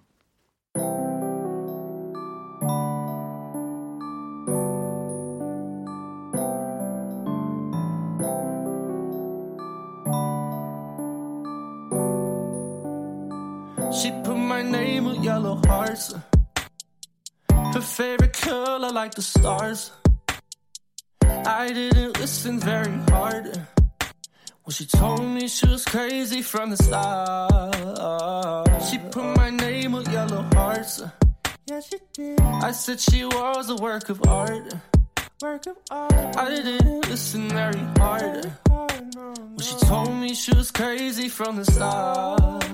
yellow 15.21 15.61
hearts. 15.67 16.15
Her 17.51 17.81
favorite 17.83 18.33
color, 18.33 18.91
like 18.93 19.15
the 19.15 19.23
stars. 19.23 19.91
I 21.47 21.73
didn't 21.73 22.19
listen 22.19 22.59
very 22.59 22.93
hard. 23.11 23.57
Well, 24.65 24.73
she 24.73 24.87
told 24.87 25.23
me 25.23 25.49
she 25.49 25.67
was 25.67 25.85
crazy 25.85 26.43
from 26.43 26.71
the 26.71 26.77
start. 26.77 28.69
She 28.83 28.99
put 28.99 29.37
my 29.37 29.51
name 29.51 29.93
with 29.93 30.09
yellow 30.13 30.43
hearts. 30.55 31.03
Yeah, 31.67 31.81
she 31.81 31.99
did. 32.13 32.41
I 32.41 32.73
said 32.73 33.01
she 33.01 33.25
was 33.25 33.71
a 33.71 33.77
work 33.77 34.09
of 34.09 34.21
art. 34.29 34.75
Work 35.43 35.67
of 35.67 35.77
art. 35.91 36.37
I 36.37 36.49
didn't 36.51 37.09
listen 37.09 37.49
very 37.49 37.81
hard. 37.99 38.51
Well, 38.69 39.61
she 39.61 39.77
told 39.87 40.13
me 40.15 40.35
she 40.35 40.55
was 40.55 40.71
crazy 40.71 41.29
from 41.29 41.57
the 41.57 41.65
start. 41.65 42.65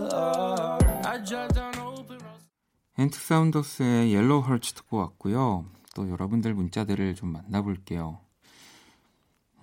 I 1.07 1.18
dropped 1.18 1.55
down. 1.55 1.74
엔트 2.96 3.18
사운더스의 3.18 4.14
옐로우 4.14 4.40
헐츠 4.42 4.74
듣고 4.74 4.98
왔고요. 4.98 5.64
또 5.96 6.09
여러분들 6.09 6.55
문자들을 6.55 7.16
좀 7.16 7.33
만나볼게요. 7.33 8.20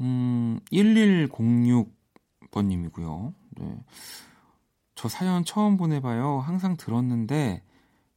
음, 0.02 0.60
1106번님이고요. 0.72 3.34
네. 3.60 3.78
저 4.96 5.08
사연 5.08 5.46
처음 5.46 5.78
보내봐요. 5.78 6.40
항상 6.40 6.76
들었는데 6.76 7.64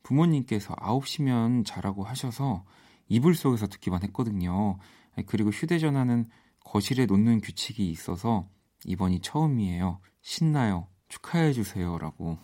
부모님께서 0.02 0.74
9시면 0.74 1.64
자라고 1.64 2.04
하셔서 2.04 2.64
이불 3.08 3.34
속에서 3.34 3.66
듣기만 3.66 4.02
했거든요. 4.04 4.78
그리고 5.26 5.50
휴대전화는 5.50 6.28
거실에 6.60 7.06
놓는 7.06 7.40
규칙이 7.40 7.90
있어서 7.90 8.48
이번이 8.84 9.20
처음이에요. 9.20 10.00
신나요. 10.22 10.88
축하해주세요. 11.08 11.98
라고. 11.98 12.38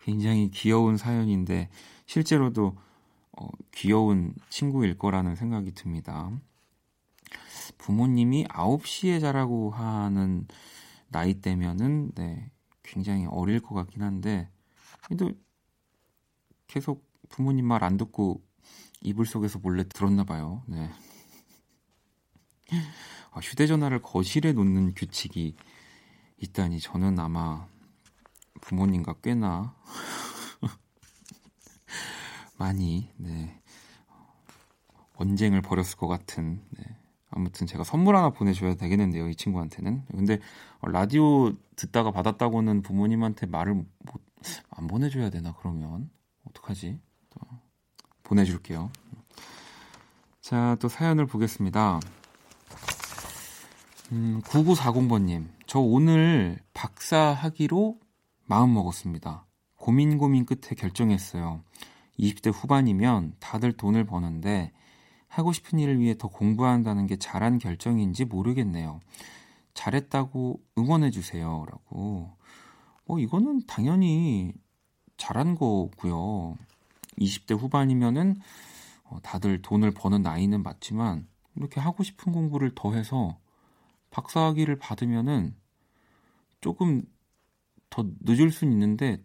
굉장히 0.00 0.50
귀여운 0.50 0.96
사연인데 0.96 1.68
실제로도 2.06 2.76
어, 3.36 3.48
귀여운 3.72 4.34
친구일 4.48 4.96
거라는 4.96 5.34
생각이 5.34 5.72
듭니다. 5.72 6.30
부모님이 7.78 8.44
9시에 8.44 9.20
자라고 9.20 9.70
하는 9.70 10.46
나이 11.08 11.34
때면은 11.34 12.12
네, 12.14 12.50
굉장히 12.82 13.26
어릴 13.26 13.60
것 13.60 13.74
같긴 13.74 14.02
한데 14.02 14.48
그래도 15.04 15.32
계속 16.66 17.08
부모님 17.28 17.66
말 17.66 17.82
안 17.82 17.96
듣고 17.96 18.42
이불 19.00 19.26
속에서 19.26 19.58
몰래 19.58 19.84
들었나 19.86 20.24
봐요. 20.24 20.62
네. 20.66 20.90
아, 23.30 23.40
휴대전화를 23.40 24.00
거실에 24.00 24.52
놓는 24.52 24.94
규칙이 24.94 25.54
있다니 26.38 26.80
저는 26.80 27.18
아마 27.18 27.66
부모님과 28.60 29.14
꽤나 29.22 29.76
많이 32.56 33.10
네. 33.16 33.60
언쟁을 35.16 35.60
벌였을 35.62 35.96
것 35.96 36.08
같은 36.08 36.62
네. 36.70 36.84
아무튼 37.34 37.66
제가 37.66 37.84
선물 37.84 38.16
하나 38.16 38.30
보내줘야 38.30 38.74
되겠는데요 38.74 39.28
이 39.28 39.34
친구한테는. 39.34 40.04
근데 40.10 40.38
라디오 40.82 41.52
듣다가 41.76 42.10
받았다고는 42.12 42.82
부모님한테 42.82 43.46
말을 43.46 43.74
못, 43.74 43.86
안 44.70 44.86
보내줘야 44.86 45.30
되나 45.30 45.54
그러면? 45.58 46.10
어떡하지? 46.48 47.00
보내줄게요. 48.22 48.90
자 50.40 50.76
또 50.80 50.88
사연을 50.88 51.26
보겠습니다. 51.26 52.00
음, 54.12 54.40
9940번님. 54.44 55.46
저 55.66 55.80
오늘 55.80 56.58
박사하기로 56.74 57.98
마음먹었습니다. 58.46 59.46
고민 59.76 60.18
고민 60.18 60.44
끝에 60.46 60.74
결정했어요. 60.76 61.62
20대 62.18 62.52
후반이면 62.54 63.36
다들 63.40 63.72
돈을 63.72 64.04
버는데 64.04 64.72
하고 65.34 65.52
싶은 65.52 65.80
일을 65.80 65.98
위해 65.98 66.14
더 66.16 66.28
공부한다는 66.28 67.08
게 67.08 67.16
잘한 67.16 67.58
결정인지 67.58 68.24
모르겠네요. 68.24 69.00
잘했다고 69.74 70.60
응원해 70.78 71.10
주세요. 71.10 71.66
라고. 71.68 72.30
뭐 73.04 73.18
이거는 73.18 73.62
당연히 73.66 74.52
잘한 75.16 75.56
거고요. 75.56 76.56
20대 77.18 77.58
후반이면은 77.58 78.36
어, 79.02 79.18
다들 79.24 79.60
돈을 79.60 79.90
버는 79.90 80.22
나이는 80.22 80.62
맞지만 80.62 81.26
이렇게 81.56 81.80
하고 81.80 82.04
싶은 82.04 82.32
공부를 82.32 82.70
더 82.76 82.94
해서 82.94 83.36
박사학위를 84.10 84.78
받으면은 84.78 85.56
조금 86.60 87.02
더 87.90 88.06
늦을 88.20 88.52
수는 88.52 88.72
있는데 88.72 89.20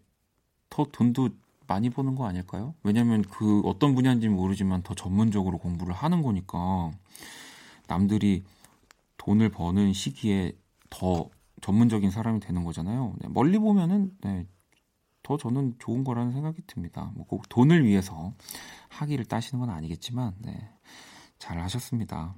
더 0.71 0.85
돈도 0.85 1.29
많이 1.69 1.89
버는 1.89 2.15
거 2.15 2.27
아닐까요? 2.27 2.73
왜냐면 2.83 3.21
그 3.21 3.61
어떤 3.61 3.95
분야인지는 3.95 4.35
모르지만 4.35 4.81
더 4.83 4.93
전문적으로 4.95 5.57
공부를 5.59 5.93
하는 5.93 6.21
거니까 6.21 6.91
남들이 7.87 8.43
돈을 9.17 9.49
버는 9.49 9.93
시기에 9.93 10.53
더 10.89 11.29
전문적인 11.61 12.09
사람이 12.11 12.39
되는 12.39 12.63
거잖아요. 12.63 13.13
네, 13.19 13.27
멀리 13.29 13.59
보면은 13.59 14.11
네, 14.21 14.45
더 15.23 15.37
저는 15.37 15.75
좋은 15.79 16.03
거라는 16.03 16.31
생각이 16.31 16.61
듭니다. 16.65 17.11
뭐 17.15 17.25
꼭 17.27 17.47
돈을 17.49 17.85
위해서 17.85 18.33
학위를 18.89 19.25
따시는 19.25 19.59
건 19.59 19.69
아니겠지만 19.69 20.33
네, 20.39 20.69
잘 21.37 21.59
하셨습니다. 21.59 22.35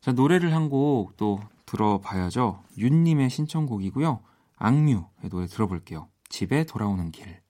자 0.00 0.12
노래를 0.12 0.54
한 0.54 0.70
곡 0.70 1.16
또 1.18 1.40
들어봐야죠. 1.66 2.62
윤님의 2.78 3.28
신청곡이고요. 3.28 4.20
악뮤의 4.56 5.04
노래 5.30 5.46
들어볼게요. 5.46 6.08
집에 6.30 6.64
돌아오는 6.64 7.10
길. 7.10 7.40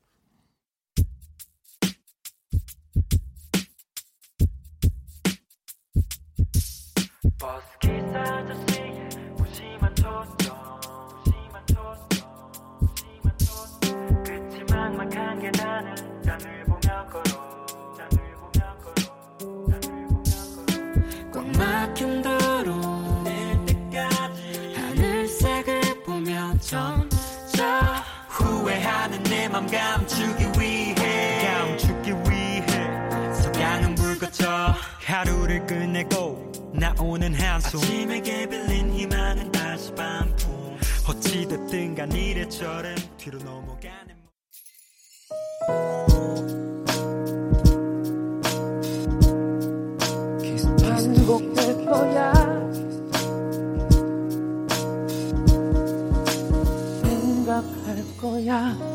These 7.88 8.14
are 8.14 8.42
the 8.44 8.67
오는 37.00 37.32
한숨 37.34 37.78
아침에게 37.80 38.48
빌린 38.48 38.92
희망은 38.92 39.52
다시 39.52 39.94
반품 39.94 40.76
어찌됐든 41.08 41.94
간 41.94 42.10
이래저래 42.12 42.94
뒤로 43.16 43.38
넘어가는 43.38 44.18
반복될 50.48 51.84
거야. 51.86 52.32
생각할 57.02 58.04
거야 58.20 58.87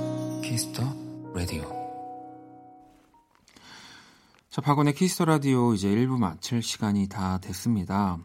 박원의 4.63 4.95
키스 4.95 5.14
더 5.14 5.25
라디오 5.25 5.73
이제 5.73 5.89
1부 5.89 6.17
마칠 6.17 6.61
시간이 6.61 7.09
다 7.09 7.37
됐습니다. 7.39 8.17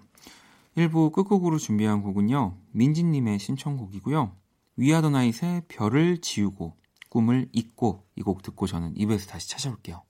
1부 0.76 1.10
끝곡으로 1.12 1.58
준비한 1.58 2.00
곡은요. 2.00 2.56
민지님의 2.70 3.40
신청곡이고요. 3.40 4.30
위아더나잇의 4.76 5.62
별을 5.66 6.18
지우고 6.20 6.76
꿈을 7.10 7.48
잊고 7.52 8.04
이 8.14 8.22
곡 8.22 8.42
듣고 8.42 8.68
저는 8.68 8.94
2부에서 8.94 9.28
다시 9.28 9.48
찾아올게요. 9.48 10.00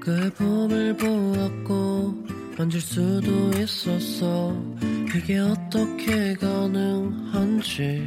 그 0.00 0.34
봄을 0.36 0.96
보았고 0.98 2.14
만질 2.58 2.78
수도 2.78 3.50
있었어 3.58 4.54
이게 5.16 5.38
어떻게 5.38 6.34
가능한지. 6.34 8.02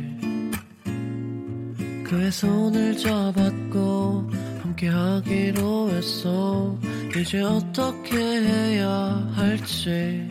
그의 2.06 2.32
손을 2.32 2.98
잡았고 2.98 4.30
함께 4.62 4.88
하기로 4.88 5.90
했어. 5.90 6.78
이제 7.20 7.42
어떻게 7.42 8.18
해야 8.18 8.90
할지. 9.34 10.30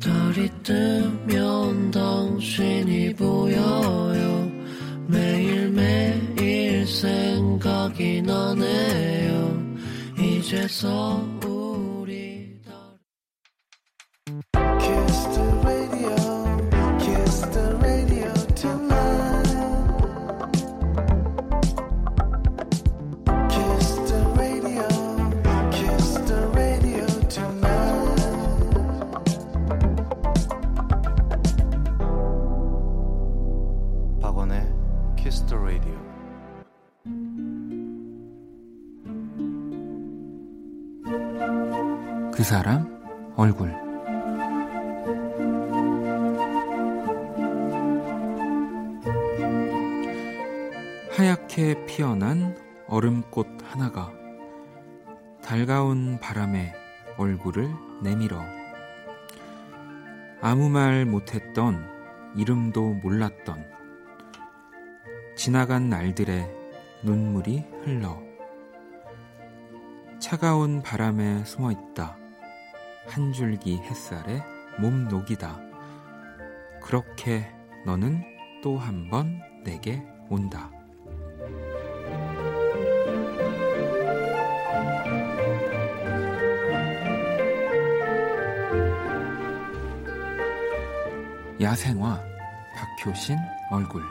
달이 0.00 0.48
뜨면 0.62 1.90
당신이 1.90 3.14
보여요. 3.14 4.50
매일매일 5.08 6.86
생각이 6.86 8.22
나네요. 8.22 9.76
이제서 10.18 11.37
사람 42.48 42.88
얼굴 43.36 43.68
하얗게 51.14 51.84
피어난 51.84 52.56
얼음꽃 52.86 53.46
하나가 53.64 54.10
달가운 55.42 56.18
바람에 56.20 56.72
얼굴을 57.18 57.68
내밀어 58.02 58.42
아무 60.40 60.70
말 60.70 61.04
못했던 61.04 61.86
이름도 62.34 62.94
몰랐던 62.94 63.62
지나간 65.36 65.90
날들의 65.90 66.50
눈물이 67.04 67.66
흘러 67.84 68.22
차가운 70.18 70.82
바람에 70.82 71.44
숨어 71.44 71.72
있다. 71.72 72.27
한 73.08 73.32
줄기 73.32 73.76
햇살에 73.78 74.42
몸 74.80 75.08
녹이다. 75.08 75.60
그렇게 76.82 77.46
너는 77.84 78.22
또 78.62 78.76
한 78.78 79.08
번 79.10 79.40
내게 79.64 80.02
온다. 80.28 80.70
야생화 91.60 92.22
박효신 92.76 93.36
얼굴 93.70 94.02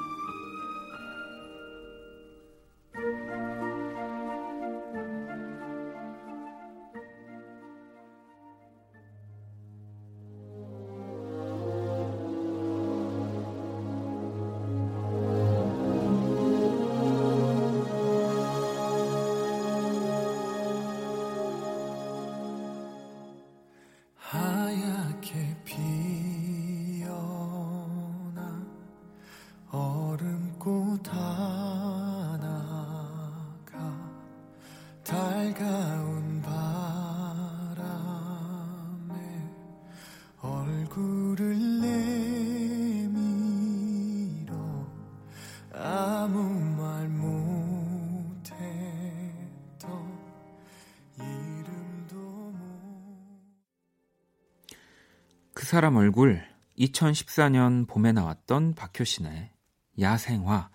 사람 55.67 55.97
얼굴 55.97 56.41
2014년 56.79 57.89
봄에 57.89 58.13
나왔던 58.13 58.73
박효신의 58.75 59.51
야생화 59.99 60.69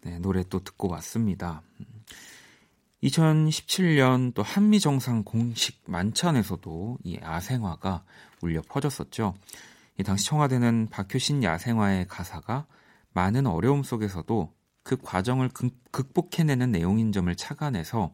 네, 0.00 0.18
노래 0.20 0.42
또 0.44 0.64
듣고 0.64 0.88
왔습니다. 0.88 1.60
2017년 3.02 4.32
또 4.32 4.42
한미 4.42 4.80
정상 4.80 5.22
공식 5.22 5.82
만찬에서도 5.86 6.96
이 7.04 7.18
야생화가 7.20 8.04
울려 8.40 8.62
퍼졌었죠. 8.62 9.34
이 10.00 10.02
당시 10.02 10.24
청와대는 10.24 10.88
박효신 10.88 11.42
야생화의 11.42 12.08
가사가 12.08 12.64
많은 13.12 13.46
어려움 13.46 13.82
속에서도 13.82 14.50
그 14.82 14.96
과정을 14.96 15.50
극복해내는 15.90 16.70
내용인 16.70 17.12
점을 17.12 17.36
착안해서 17.36 18.10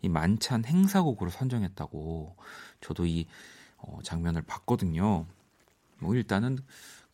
이 0.00 0.08
만찬 0.08 0.64
행사곡으로 0.64 1.28
선정했다고 1.28 2.36
저도 2.80 3.04
이 3.04 3.26
어, 3.76 3.98
장면을 4.02 4.40
봤거든요. 4.40 5.26
뭐 6.02 6.14
일단은 6.14 6.58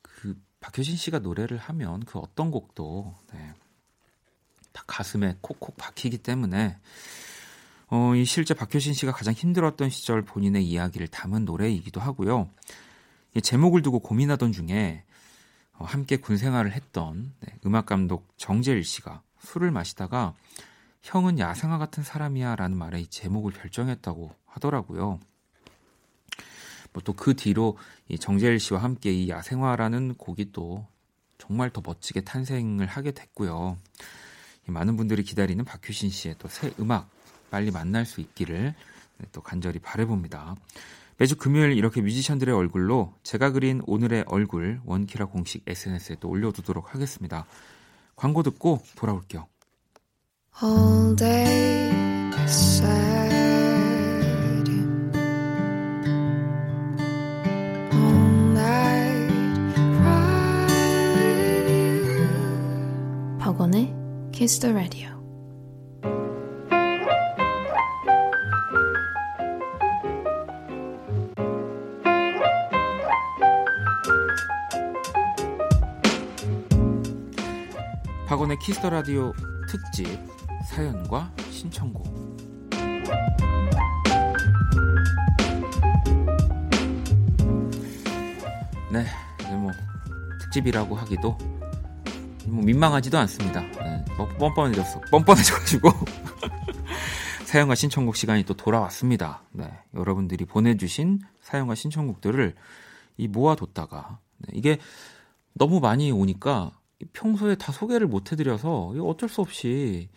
그 0.03 0.37
박효신 0.61 0.96
씨가 0.96 1.20
노래를 1.20 1.59
하면 1.59 2.01
그 2.05 2.18
어떤 2.18 2.51
곡도 2.51 3.14
네, 3.33 3.53
다 4.72 4.83
가슴에 4.87 5.37
콕콕 5.40 5.77
박히기 5.77 6.18
때문에 6.18 6.79
어, 7.90 8.14
이 8.14 8.24
실제 8.24 8.55
박효신 8.55 8.94
씨가 8.94 9.12
가장 9.12 9.35
힘들었던 9.35 9.88
시절 9.90 10.22
본인의 10.22 10.66
이야기를 10.66 11.09
담은 11.09 11.44
노래이기도 11.44 12.01
하고요. 12.01 12.51
이 13.35 13.40
제목을 13.40 13.83
두고 13.83 14.01
고민하던 14.01 14.53
중에 14.53 15.05
어, 15.74 15.85
함께 15.85 16.16
군 16.16 16.37
생활을 16.37 16.72
했던 16.72 17.33
네, 17.40 17.55
음악 17.66 17.87
감독 17.87 18.29
정재일 18.37 18.85
씨가 18.85 19.22
술을 19.40 19.70
마시다가 19.70 20.35
형은 21.03 21.38
야생화 21.38 21.79
같은 21.79 22.03
사람이야라는 22.03 22.77
말에 22.77 23.01
이 23.01 23.07
제목을 23.07 23.53
결정했다고 23.53 24.35
하더라고요. 24.46 25.20
뭐또그 26.99 27.35
뒤로 27.35 27.77
이 28.09 28.19
정재일 28.19 28.59
씨와 28.59 28.83
함께 28.83 29.13
이 29.13 29.29
야생화라는 29.29 30.15
곡이 30.15 30.53
또 30.53 30.87
정말 31.39 31.71
더 31.71 31.81
멋지게 31.85 32.23
탄생을 32.23 32.87
하게 32.87 33.13
됐고요. 33.13 33.79
많은 34.67 34.97
분들이 34.97 35.23
기다리는 35.23 35.65
박효신 35.65 36.11
씨의 36.11 36.35
또 36.39 36.49
새 36.49 36.73
음악 36.79 37.09
빨리 37.51 37.71
만날 37.71 38.05
수 38.05 38.21
있기를 38.21 38.75
네, 39.19 39.27
또 39.33 39.41
간절히 39.41 39.79
바래봅니다. 39.79 40.57
매주 41.17 41.37
금요일 41.37 41.73
이렇게 41.73 42.01
뮤지션들의 42.01 42.55
얼굴로 42.55 43.15
제가 43.23 43.51
그린 43.51 43.83
오늘의 43.87 44.25
얼굴 44.29 44.81
원키라 44.85 45.27
공식 45.27 45.63
SNS에 45.67 46.17
또 46.21 46.29
올려두도록 46.29 46.95
하겠습니다. 46.95 47.47
광고 48.15 48.43
듣고 48.43 48.83
돌아올게요. 48.97 49.49
Kiss 64.49 64.61
the 64.61 64.75
Radio. 64.75 65.11
박원의 78.27 78.59
키스 78.61 78.78
더 78.78 78.88
라디오 78.89 79.35
특집 79.69 80.19
사연과 80.65 81.31
신청곡. 81.51 82.07
네, 88.91 89.05
이제 89.41 89.51
뭐 89.51 89.71
특집이라고 90.41 90.97
하기도 90.97 91.37
뭐 92.51 92.65
민망하지도 92.65 93.19
않습니다. 93.19 93.61
네, 93.61 94.05
뭐 94.17 94.27
뻔뻔해졌어. 94.39 95.01
뻔뻔해져가지고. 95.11 95.91
사연과 97.45 97.75
신청곡 97.75 98.17
시간이 98.17 98.45
또 98.45 98.55
돌아왔습니다. 98.55 99.43
네, 99.53 99.73
여러분들이 99.95 100.45
보내주신 100.45 101.21
사연과 101.41 101.75
신청곡들을 101.75 102.55
이 103.17 103.29
모아뒀다가 103.29 104.19
네, 104.39 104.53
이게 104.55 104.79
너무 105.55 105.81
많이 105.81 106.13
오니까 106.13 106.73
평소에 107.13 107.55
다 107.55 107.73
소개를 107.73 108.07
못 108.07 108.33
해드려서 108.33 108.93
어쩔 109.03 109.29
수 109.29 109.41
없이 109.41 110.09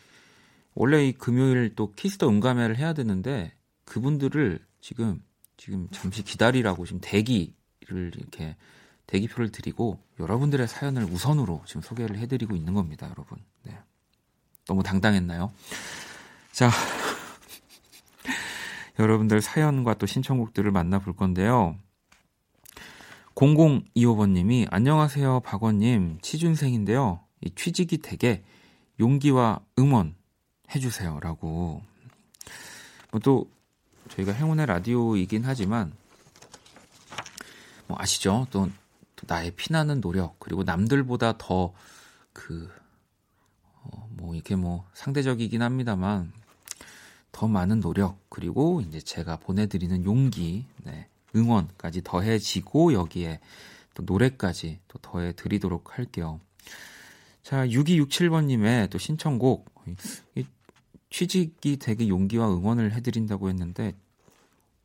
원래 0.73 1.07
이 1.07 1.13
금요일 1.13 1.73
또 1.75 1.91
키스 1.93 2.14
더 2.15 2.27
음감회를 2.27 2.77
해야 2.77 2.93
되는데 2.93 3.53
그분들을 3.85 4.59
지금 4.81 5.21
지금 5.57 5.87
잠시 5.91 6.23
기다리라고 6.23 6.85
지금 6.85 6.99
대기를 7.01 8.11
이렇게 8.17 8.55
대기표를 9.11 9.51
드리고 9.51 9.99
여러분들의 10.19 10.67
사연을 10.67 11.03
우선으로 11.03 11.61
지금 11.65 11.81
소개를 11.81 12.17
해드리고 12.17 12.55
있는 12.55 12.73
겁니다, 12.73 13.07
여러분. 13.09 13.37
네. 13.63 13.77
너무 14.65 14.83
당당했나요? 14.83 15.51
자, 16.53 16.69
여러분들 18.99 19.41
사연과 19.41 19.95
또 19.95 20.05
신청곡들을 20.05 20.71
만나볼 20.71 21.15
건데요. 21.15 21.75
0025번님이 23.35 24.67
안녕하세요, 24.69 25.41
박원님. 25.41 26.19
취준생인데요. 26.21 27.21
이 27.41 27.49
취직이 27.55 27.97
되게 27.97 28.43
용기와 28.99 29.59
응원 29.77 30.15
해주세요. 30.73 31.19
라고. 31.19 31.81
뭐 33.11 33.19
또, 33.21 33.49
저희가 34.09 34.31
행운의 34.31 34.67
라디오이긴 34.67 35.43
하지만, 35.43 35.91
뭐 37.87 37.97
아시죠? 37.99 38.47
또 38.51 38.69
나의 39.27 39.51
피나는 39.51 40.01
노력 40.01 40.39
그리고 40.39 40.63
남들보다 40.63 41.37
더 41.37 41.73
그뭐 42.33 42.69
어, 43.83 44.09
뭐 44.11 44.35
이렇게 44.35 44.55
뭐 44.55 44.87
상대적이긴 44.93 45.61
합니다만 45.61 46.31
더 47.31 47.47
많은 47.47 47.79
노력 47.79 48.19
그리고 48.29 48.81
이제 48.81 48.99
제가 48.99 49.37
보내드리는 49.37 50.03
용기 50.05 50.65
네, 50.83 51.07
응원까지 51.35 52.03
더해지고 52.03 52.93
여기에 52.93 53.39
또 53.93 54.03
노래까지 54.03 54.79
또 54.87 54.99
더해 54.99 55.33
드리도록 55.33 55.97
할게요. 55.97 56.39
자 57.43 57.65
6267번님의 57.65 58.89
또 58.89 58.97
신청곡 58.97 59.71
이 60.35 60.45
취직이 61.09 61.77
되게 61.77 62.07
용기와 62.07 62.49
응원을 62.53 62.93
해드린다고 62.93 63.49
했는데 63.49 63.93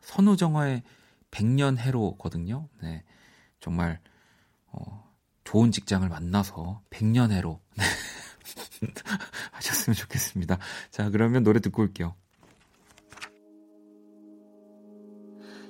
선우정화의 0.00 0.82
백년 1.30 1.78
해로거든요. 1.78 2.68
네, 2.82 3.02
정말 3.60 4.00
어, 4.76 5.12
좋은 5.44 5.72
직장을 5.72 6.08
만나서 6.08 6.82
100년해로 6.90 7.58
네. 7.76 7.84
하셨으면 9.52 9.94
좋겠습니다. 9.96 10.58
자, 10.90 11.10
그러면 11.10 11.42
노래 11.42 11.60
듣고 11.60 11.82
올게요. 11.82 12.14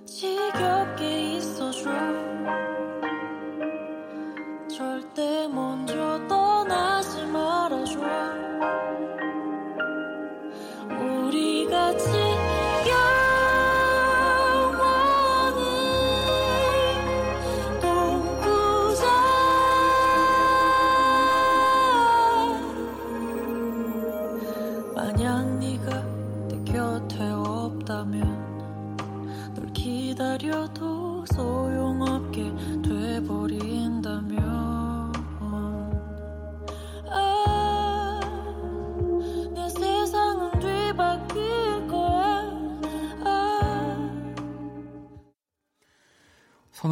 지겹게 0.06 1.36
있어줘 1.36 2.25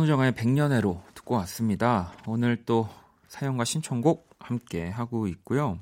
선우정아의 0.04 0.34
백년해로 0.34 1.02
듣고 1.14 1.34
왔습니다. 1.36 2.12
오늘 2.26 2.64
또 2.64 2.88
사연과 3.28 3.64
신청곡 3.64 4.28
함께 4.38 4.88
하고 4.88 5.26
있고요. 5.28 5.78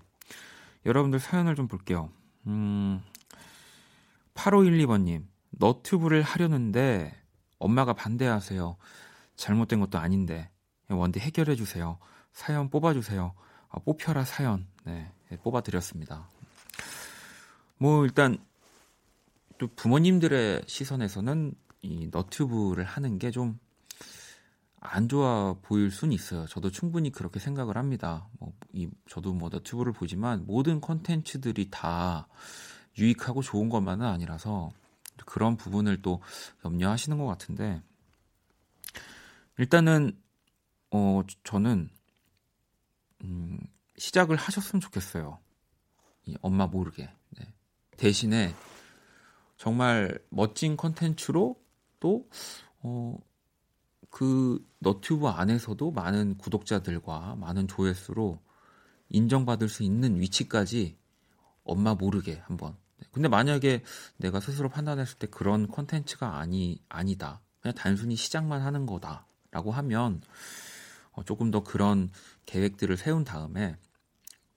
여러분들 0.86 1.18
사연을 1.18 1.56
좀 1.56 1.66
볼게요. 1.66 2.08
음, 2.46 3.02
8512번님, 4.34 5.24
너튜브를 5.50 6.22
하려는데 6.22 7.14
엄마가 7.58 7.94
반대하세요. 7.94 8.76
잘못된 9.36 9.80
것도 9.80 9.98
아닌데. 9.98 10.50
원디 10.88 11.18
해결해주세요. 11.18 11.98
사연 12.32 12.70
뽑아주세요. 12.70 13.34
아, 13.70 13.78
뽑혀라 13.80 14.24
사연. 14.24 14.66
네, 14.84 15.10
네, 15.30 15.36
뽑아드렸습니다. 15.38 16.28
뭐, 17.78 18.04
일단, 18.04 18.38
또 19.58 19.68
부모님들의 19.74 20.62
시선에서는 20.66 21.54
이 21.82 22.08
너튜브를 22.12 22.84
하는 22.84 23.18
게 23.18 23.30
좀 23.30 23.58
안 24.84 25.08
좋아 25.08 25.54
보일 25.62 25.92
수는 25.92 26.12
있어요. 26.12 26.44
저도 26.46 26.70
충분히 26.70 27.10
그렇게 27.10 27.38
생각을 27.38 27.76
합니다. 27.76 28.28
뭐, 28.40 28.52
이, 28.72 28.88
저도 29.08 29.32
뭐 29.32 29.48
너튜브를 29.48 29.92
보지만 29.92 30.44
모든 30.44 30.80
컨텐츠들이 30.80 31.70
다 31.70 32.26
유익하고 32.98 33.42
좋은 33.42 33.68
것만은 33.68 34.04
아니라서 34.04 34.72
그런 35.24 35.56
부분을 35.56 36.02
또 36.02 36.20
염려하시는 36.64 37.16
것 37.16 37.26
같은데 37.26 37.80
일단은 39.56 40.20
어 40.90 41.22
저는 41.44 41.88
음, 43.22 43.58
시작을 43.96 44.34
하셨으면 44.36 44.80
좋겠어요. 44.80 45.38
이 46.26 46.36
엄마 46.42 46.66
모르게 46.66 47.08
네. 47.38 47.46
대신에 47.96 48.52
정말 49.56 50.18
멋진 50.28 50.76
컨텐츠로 50.76 51.56
또 52.00 52.28
어, 52.80 53.16
그 54.10 54.64
너튜브 54.82 55.28
안에서도 55.28 55.92
많은 55.92 56.36
구독자들과 56.38 57.36
많은 57.36 57.68
조회수로 57.68 58.40
인정받을 59.08 59.68
수 59.68 59.82
있는 59.82 60.20
위치까지 60.20 60.98
엄마 61.64 61.94
모르게 61.94 62.42
한번. 62.46 62.76
근데 63.12 63.28
만약에 63.28 63.82
내가 64.16 64.40
스스로 64.40 64.68
판단했을 64.68 65.18
때 65.18 65.26
그런 65.28 65.68
컨텐츠가 65.68 66.38
아니 66.38 66.82
아니다. 66.88 67.40
그냥 67.60 67.74
단순히 67.74 68.16
시작만 68.16 68.62
하는 68.62 68.86
거다라고 68.86 69.70
하면 69.70 70.20
어, 71.12 71.22
조금 71.24 71.50
더 71.50 71.62
그런 71.62 72.10
계획들을 72.46 72.96
세운 72.96 73.22
다음에 73.22 73.76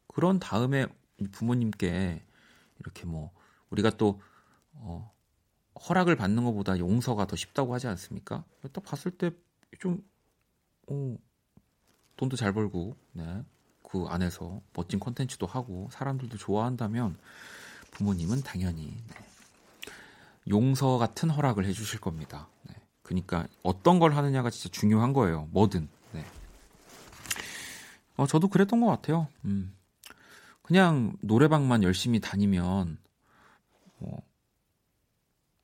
그런 0.08 0.40
다음에 0.40 0.88
부모님께 1.32 2.26
이렇게 2.80 3.06
뭐 3.06 3.32
우리가 3.70 3.92
또 3.92 4.22
어, 4.72 5.14
허락을 5.88 6.16
받는 6.16 6.44
것보다 6.46 6.80
용서가 6.80 7.28
더 7.28 7.36
쉽다고 7.36 7.74
하지 7.74 7.88
않습니까? 7.88 8.44
딱 8.72 8.84
봤을 8.84 9.12
때 9.12 9.32
좀 9.80 10.04
어, 10.88 11.18
돈도 12.18 12.36
잘 12.36 12.54
벌고 12.54 12.96
네. 13.14 13.44
그 13.84 14.06
안에서 14.08 14.62
멋진 14.74 15.00
콘텐츠도 15.00 15.46
하고 15.46 15.90
사람들도 15.92 16.38
좋아한다면 16.38 17.18
부모님은 17.92 18.44
당연히 18.44 18.88
네. 19.08 19.26
용서 20.50 20.98
같은 20.98 21.30
허락을 21.30 21.66
해주실 21.66 22.00
겁니다. 22.00 22.48
네. 22.64 22.76
그러니까 23.02 23.48
어떤 23.64 24.00
걸 24.00 24.16
하느냐가 24.16 24.50
진짜 24.50 24.70
중요한 24.70 25.14
거예요. 25.14 25.48
뭐든. 25.52 25.88
네. 26.14 26.26
어, 28.18 28.28
저도 28.28 28.48
그랬던 28.48 28.82
것 28.82 28.88
같아요. 28.88 29.28
음. 29.46 29.76
그냥 30.62 31.16
노래방만 31.22 31.84
열심히 31.84 32.20
다니면 32.20 32.98
어, 34.00 34.18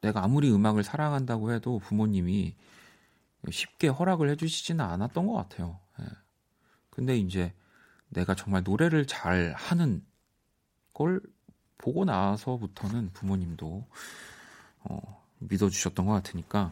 내가 0.01 0.23
아무리 0.23 0.51
음악을 0.51 0.84
사랑한다고 0.84 1.51
해도 1.53 1.79
부모님이 1.79 2.55
쉽게 3.49 3.88
허락을 3.88 4.30
해주시지는 4.30 4.84
않았던 4.84 5.27
것 5.27 5.34
같아요. 5.34 5.80
예. 5.99 6.06
근데 6.89 7.17
이제 7.17 7.54
내가 8.10 8.36
정말 8.36 8.63
노래를 8.63 9.08
잘 9.08 9.54
하는 9.56 10.06
걸 10.93 11.21
보고 11.77 12.06
나서부터는 12.06 13.12
부모님도 13.13 13.88
어, 14.84 15.25
믿어주셨던 15.39 16.06
것 16.06 16.12
같으니까 16.13 16.71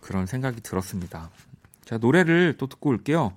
그런 0.00 0.26
생각이 0.26 0.60
들었습니다. 0.60 1.30
자, 1.84 1.96
노래를 1.98 2.56
또 2.58 2.66
듣고 2.66 2.90
올게요. 2.90 3.34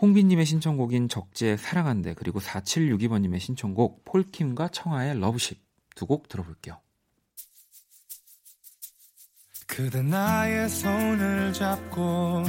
홍비님의 0.00 0.46
신청곡인 0.46 1.08
적재 1.08 1.56
사랑한대 1.56 2.14
그리고 2.14 2.38
4762번님의 2.38 3.40
신청곡 3.40 4.04
폴킴과 4.04 4.68
청하의 4.68 5.18
러브십 5.20 5.60
두 5.96 6.06
곡 6.06 6.28
들어볼게요. 6.28 6.80
그대 9.68 10.02
나의 10.02 10.68
손을 10.68 11.52
잡고 11.52 12.42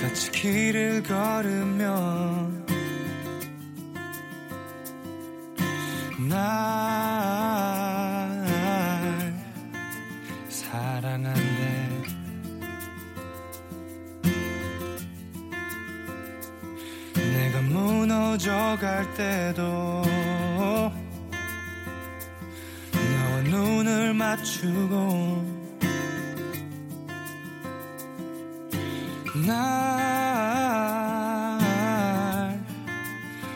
같이 0.00 0.30
길을 0.30 1.02
걸으면 1.02 2.64
날 6.28 6.54
사랑한대. 10.48 11.42
내가 17.14 17.60
무너져 17.62 18.78
갈 18.80 19.12
때도 19.14 20.02
눈을 23.54 24.14
맞추고 24.14 25.54
날 29.46 30.74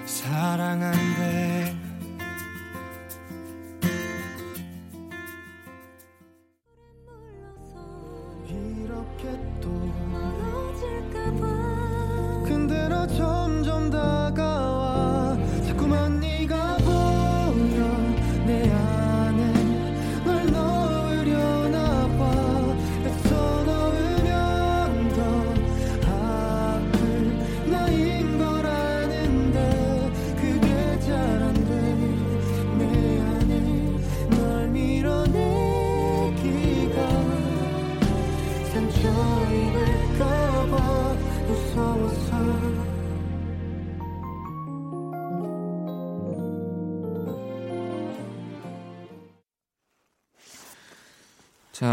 사랑한대. 0.07 1.75
이렇게 8.47 9.23
또 9.61 9.69
멀어질까봐. 10.13 11.43
근데 12.47 12.89
너점 12.89 13.48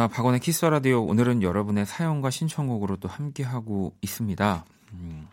자, 0.06 0.10
박원의 0.10 0.40
키스 0.40 0.55
더 0.55 0.64
라디오 0.66 1.04
오늘은 1.04 1.42
여러분의 1.42 1.88
사연과 1.88 2.30
신청곡으로 2.30 2.98
또 2.98 3.08
함께 3.08 3.42
하고 3.42 3.98
있습니다. 4.04 4.64
음. 4.94 5.28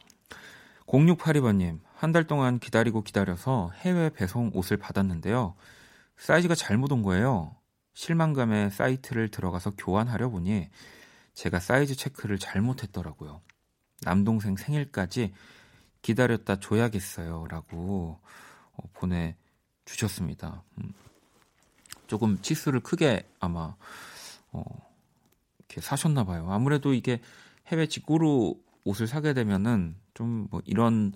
0682번님, 0.86 1.80
한 1.94 2.12
달 2.12 2.26
동안 2.26 2.58
기다리고 2.58 3.02
기다려서 3.02 3.70
해외 3.74 4.08
배송 4.08 4.50
옷을 4.54 4.78
받았는데요. 4.78 5.56
사이즈가 6.16 6.54
잘못 6.54 6.90
온 6.90 7.02
거예요. 7.02 7.54
실망감에 7.92 8.70
사이트를 8.70 9.28
들어가서 9.28 9.72
교환하려 9.76 10.30
보니 10.30 10.70
제가 11.34 11.60
사이즈 11.60 11.94
체크를 11.94 12.38
잘못했더라고요. 12.38 13.42
남동생 14.00 14.56
생일까지 14.56 15.34
기다렸다 16.00 16.60
줘야겠어요. 16.60 17.44
라고 17.50 18.18
어, 18.72 18.82
보내주셨습니다. 18.94 20.62
음. 20.78 20.94
조금 22.06 22.40
치수를 22.40 22.80
크게 22.80 23.28
아마, 23.38 23.74
어, 24.52 24.62
이렇게 25.58 25.80
사셨나 25.80 26.24
봐요. 26.24 26.46
아무래도 26.50 26.94
이게 26.94 27.20
해외 27.68 27.86
직구로 27.88 28.60
옷을 28.84 29.06
사게 29.06 29.34
되면은 29.34 29.96
좀 30.14 30.48
뭐 30.50 30.60
이런, 30.66 31.12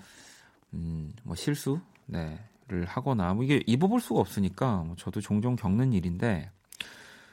음, 0.75 1.13
뭐 1.25 1.35
실수? 1.37 1.81
네. 2.07 2.39
를 2.69 2.85
하거나 2.85 3.33
뭐 3.33 3.45
이게 3.45 3.63
입어볼 3.67 4.01
수가 4.01 4.19
없으니까 4.21 4.79
뭐 4.83 4.97
저도 4.97 5.21
종종 5.21 5.55
겪는 5.55 5.93
일인데 5.93 6.51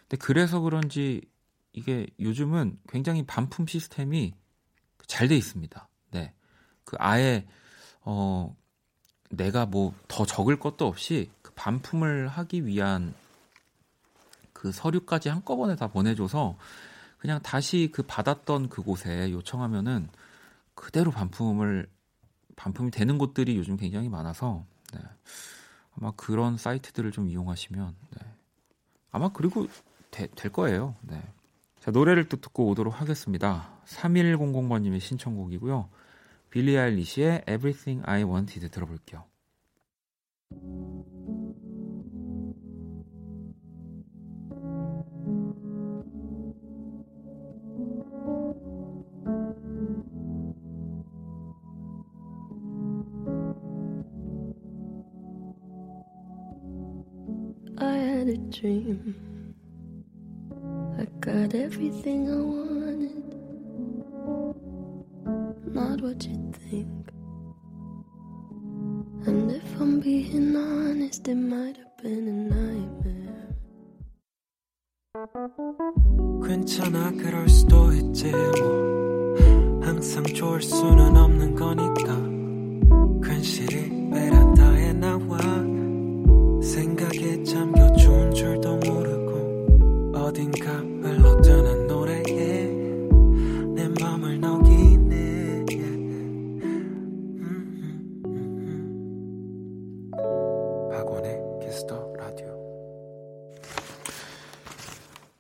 근데 0.02 0.18
그래서 0.18 0.60
그런지 0.60 1.22
이게 1.72 2.06
요즘은 2.20 2.78
굉장히 2.88 3.26
반품 3.26 3.66
시스템이 3.66 4.34
잘 5.08 5.28
돼 5.28 5.36
있습니다. 5.36 5.90
네. 6.12 6.34
그 6.84 6.98
아예 7.00 7.48
어 8.02 8.56
내가 9.32 9.66
뭐 9.66 9.96
더 10.08 10.24
적을 10.26 10.60
것도 10.60 10.86
없이 10.86 11.32
그 11.42 11.52
반품을 11.56 12.28
하기 12.28 12.68
위한 12.68 13.16
그 14.64 14.72
서류까지 14.72 15.28
한꺼번에 15.28 15.76
다 15.76 15.88
보내줘서 15.88 16.58
그냥 17.18 17.42
다시 17.42 17.90
그 17.92 18.02
받았던 18.02 18.70
그곳에 18.70 19.30
요청하면은 19.30 20.08
그대로 20.74 21.12
반품을 21.12 21.90
반품이 22.56 22.92
되는 22.92 23.18
곳들이 23.18 23.58
요즘 23.58 23.76
굉장히 23.76 24.08
많아서 24.08 24.66
네. 24.94 25.02
아마 25.98 26.12
그런 26.12 26.56
사이트들을 26.56 27.12
좀 27.12 27.28
이용하시면 27.28 27.96
네. 28.12 28.28
아마 29.12 29.34
그리고 29.34 29.68
되, 30.12 30.28
될 30.28 30.50
거예요. 30.50 30.96
네. 31.02 31.22
자, 31.82 31.92
노래를 31.92 32.30
또 32.30 32.38
듣고 32.38 32.70
오도록 32.70 33.02
하겠습니다. 33.02 33.70
3100번님의 33.86 35.02
신청곡이고요. 35.02 35.90
빌리 36.50 36.78
아일리시의 36.78 37.44
Everything 37.50 38.02
I 38.06 38.24
Wanted 38.24 38.70
들어볼게요. 38.70 39.26
had 58.23 58.29
a 58.29 58.37
dream. 58.51 59.15
I 60.99 61.05
got 61.21 61.55
everything 61.55 62.29
I 62.31 62.41
wanted, 62.55 63.35
not 65.75 66.01
what 66.01 66.25
you 66.27 66.53
think. 66.71 67.11
And 69.27 69.51
if 69.51 69.81
I'm 69.81 70.01
being 70.01 70.57
honest, 70.57 71.29
it 71.29 71.35
might 71.35 71.77
have 71.77 71.97
been 72.03 72.29
a 72.29 72.33
nightmare. 72.55 73.49
괜찮아, 76.47 77.11
그럴 77.13 77.49
수도 77.49 77.93
있지, 77.93 78.31
뭐. 78.31 79.37
항상 79.83 80.23
좋을 80.25 80.63
수는 80.63 81.17
없는 81.17 81.55
거니까. 81.55 82.17
괜시리 83.23 84.11
베란다에 84.11 84.93
나와. 84.95 85.52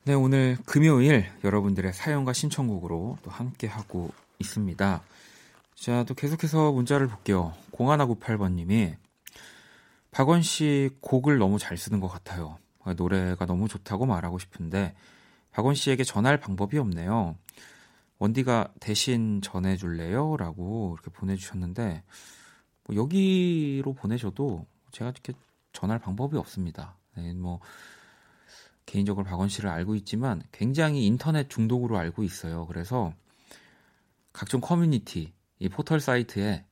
네 0.05 0.13
오늘 0.13 0.57
금요일 0.65 1.25
여러분들의 1.43 1.93
사연과 1.93 2.33
신청곡으로 2.33 3.17
또 3.23 3.31
함께 3.31 3.67
하고 3.67 4.11
있습니다 4.39 5.01
자 5.75 6.03
또 6.03 6.13
계속해서 6.13 6.71
문자를 6.71 7.07
볼게요 7.07 7.53
0198번님이 7.71 8.95
박원 10.11 10.41
씨 10.41 10.89
곡을 11.01 11.37
너무 11.37 11.57
잘 11.57 11.77
쓰는 11.77 11.99
것 11.99 12.07
같아요 12.07 12.57
노래가 12.97 13.45
너무 13.45 13.67
좋다고 13.67 14.05
말하고 14.05 14.39
싶은데 14.39 14.93
박원 15.53 15.75
씨에게 15.75 16.03
전할 16.03 16.39
방법이 16.39 16.77
없네요. 16.79 17.37
원디가 18.17 18.73
대신 18.79 19.39
전해줄래요? 19.41 20.35
라고 20.37 20.95
이렇게 20.95 21.11
보내주셨는데, 21.11 22.03
뭐 22.85 22.95
여기로 22.95 23.93
보내셔도 23.93 24.65
제가 24.91 25.11
이렇게 25.11 25.33
전할 25.71 25.99
방법이 25.99 26.37
없습니다. 26.37 26.97
네, 27.15 27.33
뭐, 27.33 27.59
개인적으로 28.85 29.25
박원 29.25 29.49
씨를 29.49 29.69
알고 29.69 29.95
있지만 29.95 30.41
굉장히 30.51 31.05
인터넷 31.05 31.49
중독으로 31.49 31.97
알고 31.97 32.23
있어요. 32.23 32.65
그래서 32.67 33.13
각종 34.31 34.61
커뮤니티, 34.61 35.33
이 35.59 35.69
포털 35.69 35.99
사이트에 35.99 36.65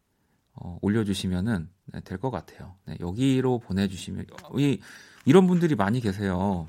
어, 0.54 0.78
올려주시면은 0.82 1.70
네, 1.86 2.02
될것 2.02 2.32
같아요. 2.32 2.76
네, 2.86 2.98
여기로 3.00 3.60
보내주시면, 3.60 4.26
이, 4.58 4.80
이런 5.26 5.48
분들이 5.48 5.76
많이 5.76 6.02
계세요. 6.02 6.68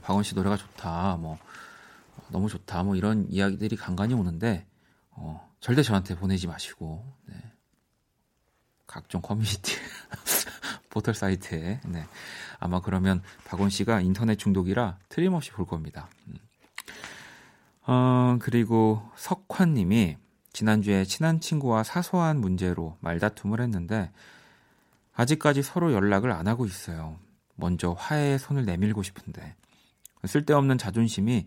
박원 0.00 0.22
씨 0.22 0.34
노래가 0.34 0.56
좋다, 0.56 1.18
뭐 1.18 1.38
너무 2.30 2.48
좋다, 2.48 2.82
뭐 2.82 2.96
이런 2.96 3.26
이야기들이 3.28 3.76
간간히 3.76 4.14
오는데 4.14 4.66
어, 5.10 5.52
절대 5.60 5.82
저한테 5.82 6.16
보내지 6.16 6.46
마시고 6.46 7.04
네. 7.26 7.34
각종 8.86 9.20
커뮤니티 9.20 9.76
포털 10.90 11.14
사이트에 11.14 11.80
네. 11.86 12.06
아마 12.62 12.80
그러면 12.80 13.22
박원 13.44 13.70
씨가 13.70 14.00
인터넷 14.00 14.36
중독이라 14.36 14.98
틀림없이 15.08 15.50
볼 15.50 15.66
겁니다. 15.66 16.08
음. 16.28 16.34
어, 17.86 18.38
그리고 18.40 19.02
석환 19.16 19.74
님이 19.74 20.16
지난주에 20.52 21.04
친한 21.04 21.40
친구와 21.40 21.82
사소한 21.82 22.40
문제로 22.40 22.96
말다툼을 23.00 23.60
했는데 23.60 24.12
아직까지 25.14 25.62
서로 25.62 25.92
연락을 25.92 26.30
안 26.30 26.46
하고 26.46 26.64
있어요. 26.64 27.18
먼저 27.56 27.92
화해의 27.92 28.38
손을 28.38 28.64
내밀고 28.64 29.02
싶은데 29.02 29.56
쓸데없는 30.24 30.78
자존심이 30.78 31.46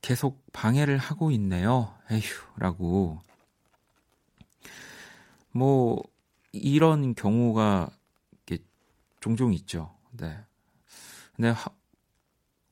계속 0.00 0.42
방해를 0.52 0.96
하고 0.96 1.30
있네요. 1.32 1.94
에휴라고. 2.10 3.20
뭐 5.52 6.02
이런 6.52 7.14
경우가 7.14 7.90
종종 9.20 9.52
있죠. 9.52 9.94
네. 10.12 10.38
근데 11.36 11.50
하, 11.50 11.70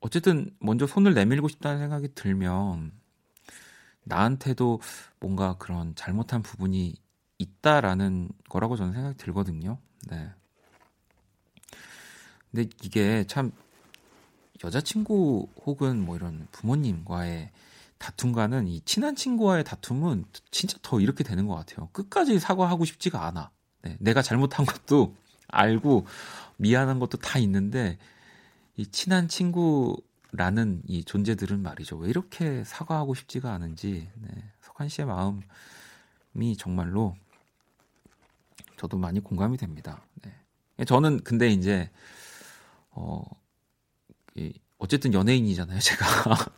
어쨌든 0.01 0.55
먼저 0.61 0.87
손을 0.87 1.15
내밀고 1.15 1.49
싶다는 1.49 1.79
생각이 1.79 2.15
들면 2.15 2.93
나한테도 4.05 4.81
뭔가 5.21 5.57
그런 5.59 5.95
잘못한 5.95 6.43
부분이 6.43 6.95
있다라는 7.39 8.31
거라고 8.49 8.77
저는 8.77 8.93
생각이 8.93 9.17
들거든요. 9.19 9.79
네. 10.09 10.31
근데 12.51 12.69
이게 12.83 13.25
참 13.27 13.53
여자친구 14.65 15.49
혹은 15.65 16.05
뭐 16.05 16.17
이런 16.17 16.49
부모님과의 16.53 17.51
다툼과는 17.99 18.69
이 18.69 18.81
친한 18.83 19.15
친구와의 19.17 19.65
다툼은 19.65 20.25
진짜 20.51 20.79
더 20.83 21.01
이렇게 21.01 21.25
되는 21.25 21.47
것 21.47 21.55
같아요. 21.55 21.89
끝까지 21.93 22.39
사과하고 22.39 22.85
싶지가 22.85 23.27
않아. 23.27 23.51
네, 23.83 23.97
내가 24.01 24.23
잘못한 24.23 24.67
것도 24.67 25.15
알고 25.49 26.07
미안한 26.59 26.99
것도 26.99 27.19
다 27.19 27.39
있는데 27.39 27.99
이 28.77 28.87
친한 28.87 29.27
친구라는 29.29 30.83
이 30.87 31.03
존재들은 31.05 31.63
말이죠. 31.63 31.97
왜 31.97 32.11
이렇게 32.11 32.63
사과하고 32.65 33.15
싶지가 33.15 33.53
않은지 33.53 34.09
네, 34.15 34.29
석환 34.61 34.89
씨의 34.89 35.07
마음이 35.07 36.57
정말로 36.57 37.17
저도 38.77 38.99
많이 38.99 39.21
공감이 39.21 39.57
됩니다. 39.57 40.03
네. 40.23 40.85
저는 40.85 41.25
근데 41.25 41.49
이제 41.49 41.91
어 42.91 43.25
어쨌든 44.79 45.13
연예인이잖아요, 45.13 45.81
제가. 45.81 46.05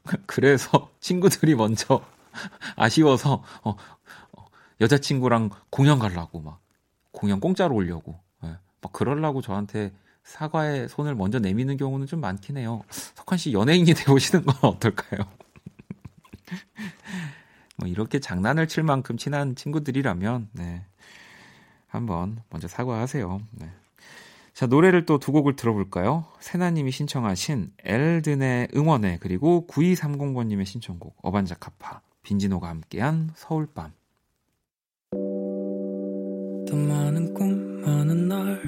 그래서 0.27 0.91
친구들이 1.01 1.55
먼저 1.55 2.05
아쉬워서 2.77 3.43
어, 3.63 3.77
어, 4.33 4.47
여자친구랑 4.81 5.51
공연 5.71 5.99
가려고 5.99 6.41
막 6.41 6.61
공연 7.11 7.41
공짜로 7.41 7.75
오려고 7.75 8.21
예, 8.21 8.30
막 8.81 8.93
그러려고 8.93 9.43
저한테 9.43 9.93
사과의 10.25 10.89
손을 10.89 11.15
먼저 11.15 11.39
내미는 11.39 11.77
경우는 11.77 12.07
좀 12.07 12.21
많긴 12.21 12.57
해요. 12.57 12.83
석환 12.91 13.39
씨 13.39 13.53
연예인이 13.53 13.93
되오시는 13.95 14.45
건 14.45 14.71
어떨까요? 14.71 15.21
뭐 17.77 17.89
이렇게 17.89 18.19
장난을 18.21 18.69
칠 18.69 18.83
만큼 18.83 19.17
친한 19.17 19.55
친구들이라면 19.55 20.51
네. 20.53 20.85
한번 21.87 22.43
먼저 22.51 22.69
사과하세요. 22.69 23.41
네. 23.53 23.71
자, 24.53 24.67
노래를 24.67 25.07
또 25.07 25.19
두 25.19 25.33
곡을 25.33 25.57
들어볼까요? 25.57 26.27
세나님이 26.41 26.91
신청하신 26.91 27.73
엘든의 27.85 28.69
응원해, 28.77 29.19
그리고 29.21 29.67
9230번님의 29.69 30.67
신청곡, 30.67 31.17
어반자카파. 31.23 32.03
빈지노가 32.23 32.69
함께한 32.69 33.31
서울밤. 33.35 33.93
더 36.71 36.77
많은 36.77 37.35
꿈 37.35 37.81
많은 37.81 38.29
날 38.29 38.61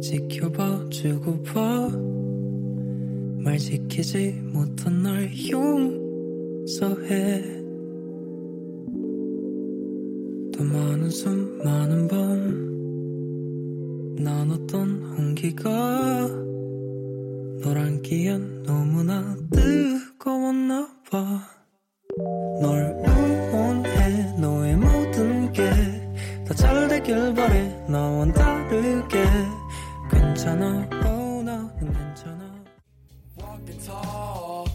지켜봐 0.00 0.88
주고 0.88 1.42
봐말 1.42 1.84
지키지 3.58 4.40
못한 4.44 5.02
날 5.02 5.30
용서해. 5.50 7.42
더 10.50 10.64
많은 10.64 11.10
숨 11.10 11.58
많은 11.62 12.08
밤 12.08 12.16
나눴던 14.16 15.18
온기가 15.18 16.26
널 17.62 17.76
안기엔 17.76 18.62
너무나 18.62 19.36
뜨거웠나 19.50 20.88
봐널 21.10 22.99
길 27.10 27.34
바래 27.34 27.66
나와 27.88 28.24
다르게 28.32 29.24
괜찮아? 30.08 30.88
oh, 31.04 31.42
나는 31.44 31.92
괜찮아. 31.92 32.54
Walk 33.36 33.66
the 33.66 33.76
talk. 33.84 34.70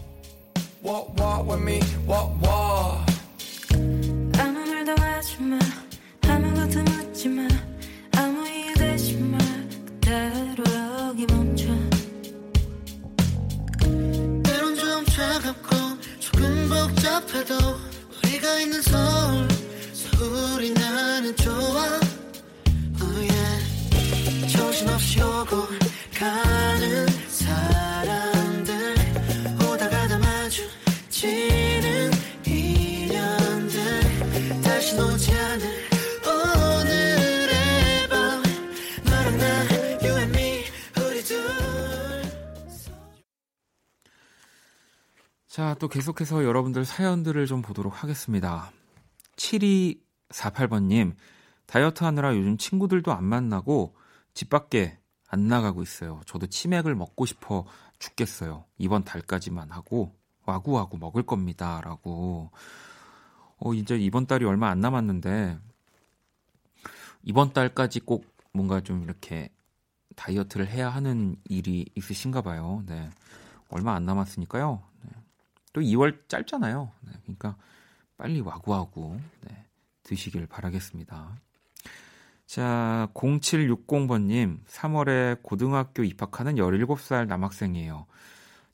Walk 0.84 1.18
walk 1.18 1.48
with 1.48 1.62
me. 1.62 1.80
Walk 2.06 2.36
walk. 2.44 3.06
아무 4.38 4.66
말도 4.66 4.94
하지 5.00 5.40
마. 5.40 5.58
아무것도 6.28 6.82
묻지 6.82 7.30
마. 7.30 7.48
아무 8.18 8.46
이유 8.46 8.74
되지 8.74 9.16
마. 9.16 9.38
그대로 9.86 10.62
여기 11.08 11.24
멈춰. 11.24 11.68
때론 14.44 14.74
좀 14.76 15.06
차갑고 15.06 15.74
조금 16.20 16.68
복잡해도 16.68 17.54
우리가 18.22 18.60
있는 18.60 18.82
서울 18.82 19.48
서울이 19.94 20.74
나는 20.74 21.34
좋아 21.36 22.05
자, 45.46 45.74
또 45.78 45.88
계속해서 45.88 46.44
여러분들 46.44 46.86
사연들을 46.86 47.44
좀 47.46 47.60
보도록 47.60 48.02
하겠습니다. 48.02 48.70
7248번님, 49.36 51.14
다이어트 51.66 52.04
하느라 52.04 52.34
요즘 52.34 52.56
친구들도 52.56 53.12
안 53.12 53.24
만나고 53.24 53.94
집 54.36 54.50
밖에 54.50 54.98
안 55.28 55.48
나가고 55.48 55.82
있어요. 55.82 56.20
저도 56.26 56.46
치맥을 56.46 56.94
먹고 56.94 57.24
싶어 57.24 57.64
죽겠어요. 57.98 58.66
이번 58.76 59.02
달까지만 59.02 59.70
하고 59.70 60.14
와구와구 60.44 60.98
먹을 60.98 61.22
겁니다. 61.22 61.80
라고. 61.80 62.50
어, 63.56 63.72
이제 63.72 63.96
이번 63.96 64.26
달이 64.26 64.44
얼마 64.44 64.68
안 64.68 64.80
남았는데, 64.80 65.58
이번 67.22 67.54
달까지 67.54 68.00
꼭 68.00 68.26
뭔가 68.52 68.82
좀 68.82 69.02
이렇게 69.02 69.48
다이어트를 70.16 70.68
해야 70.68 70.90
하는 70.90 71.36
일이 71.48 71.86
있으신가 71.94 72.42
봐요. 72.42 72.82
네. 72.84 73.08
얼마 73.70 73.94
안 73.94 74.04
남았으니까요. 74.04 74.82
네. 75.00 75.10
또 75.72 75.80
2월 75.80 76.28
짧잖아요. 76.28 76.92
네. 77.00 77.12
그러니까 77.22 77.56
빨리 78.18 78.42
와구와구 78.42 79.18
네. 79.48 79.64
드시길 80.02 80.46
바라겠습니다. 80.46 81.40
자, 82.46 83.08
0760번님, 83.14 84.64
3월에 84.66 85.42
고등학교 85.42 86.04
입학하는 86.04 86.54
17살 86.54 87.26
남학생이에요. 87.26 88.06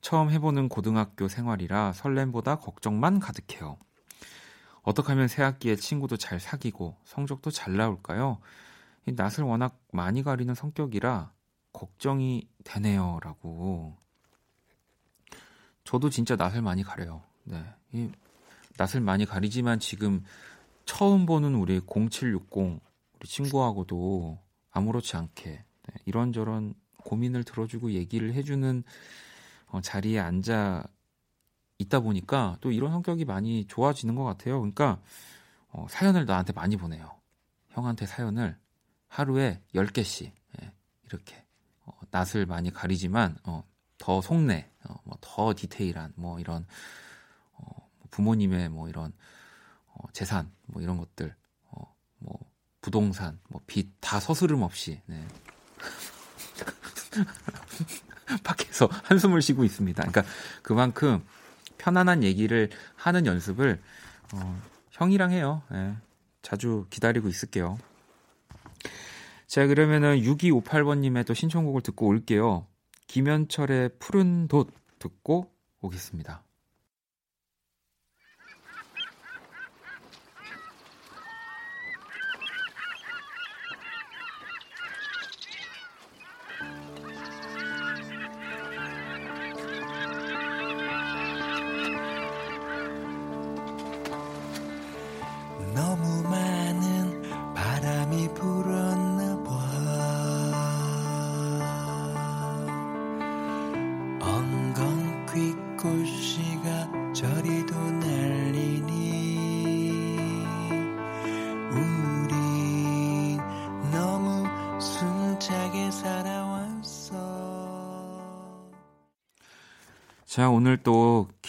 처음 0.03 0.31
해보는 0.31 0.69
고등학교 0.69 1.27
생활이라 1.27 1.95
설렘보다 1.95 2.57
걱정만 2.57 3.19
가득해요. 3.19 3.79
어떻게 4.83 5.09
하면 5.13 5.27
새 5.27 5.43
학기에 5.43 5.77
친구도 5.77 6.17
잘 6.19 6.39
사귀고 6.39 6.97
성적도 7.05 7.51
잘 7.51 7.77
나올까요? 7.77 8.41
이 9.07 9.13
낯을 9.13 9.45
워낙 9.45 9.81
많이 9.93 10.23
가리는 10.23 10.55
성격이라 10.55 11.33
걱정이 11.73 12.47
되네요. 12.65 13.21
라고. 13.23 13.97
저도 15.85 16.11
진짜 16.11 16.37
낯을 16.37 16.61
많이 16.61 16.83
가려요. 16.83 17.23
네. 17.45 17.65
이 17.93 18.11
낯을 18.77 19.01
많이 19.01 19.25
가리지만 19.25 19.81
지금 19.81 20.23
처음 20.85 21.25
보는 21.27 21.55
우리 21.55 21.81
0760 21.81 22.92
우리 23.23 23.29
친구하고도 23.29 24.41
아무렇지 24.73 25.17
않게 25.17 25.51
네, 25.51 25.95
이런저런 26.07 26.75
고민을 27.05 27.45
들어주고 27.45 27.93
얘기를 27.93 28.35
해주는 28.35 28.83
어, 29.69 29.81
자리에 29.81 30.19
앉아 30.19 30.85
있다 31.79 32.01
보니까 32.01 32.57
또 32.61 32.73
이런 32.73 32.91
성격이 32.91 33.25
많이 33.25 33.65
좋아지는 33.67 34.17
것 34.17 34.25
같아요. 34.25 34.59
그러니까 34.59 35.01
어, 35.69 35.87
사연을 35.89 36.27
나한테 36.27 36.53
많이 36.53 36.77
보내요. 36.77 37.17
형한테 37.69 38.07
사연을 38.07 38.59
하루에 39.07 39.63
10개씩 39.73 40.33
예, 40.61 40.73
이렇게 41.05 41.45
어, 41.85 41.93
낯을 42.11 42.47
많이 42.47 42.73
가리지만 42.73 43.37
어, 43.45 43.63
더 43.99 44.21
속내, 44.21 44.69
어, 44.89 44.95
뭐 45.05 45.17
더 45.21 45.55
디테일한 45.55 46.13
뭐 46.17 46.41
이런 46.41 46.67
어, 47.53 47.89
부모님의 48.11 48.69
뭐 48.69 48.89
이런 48.89 49.13
어, 49.87 50.11
재산 50.13 50.51
뭐 50.67 50.83
이런 50.83 50.99
것들 50.99 51.29
어, 51.29 51.31
뭐 51.31 51.42
부동산 52.83 53.39
뭐 53.49 53.63
빚 53.67 53.91
다 54.01 54.21
서스름 54.21 54.61
없이 54.63 55.01
네. 55.07 55.27
밖에서 58.45 58.89
한숨을 59.05 59.41
쉬고 59.41 59.65
있습니다. 59.65 60.03
그러니까 60.03 60.25
그만큼 60.63 61.25
편안한 61.79 62.23
얘기를 62.23 62.69
하는 62.95 63.25
연습을 63.27 63.81
어, 64.35 64.63
형이랑 64.91 65.31
해요. 65.33 65.63
네. 65.71 65.97
자주 66.43 66.87
기다리고 66.91 67.29
있을게요. 67.29 67.79
자, 69.47 69.67
그러면은 69.67 70.19
6258번님의 70.21 71.27
또 71.27 71.35
신청곡을 71.35 71.83
듣고 71.83 72.07
올게요. 72.07 72.67
김현철의 73.07 73.91
푸른 73.99 74.49
돛 74.49 74.69
듣고 74.99 75.51
오겠습니다. 75.81 76.43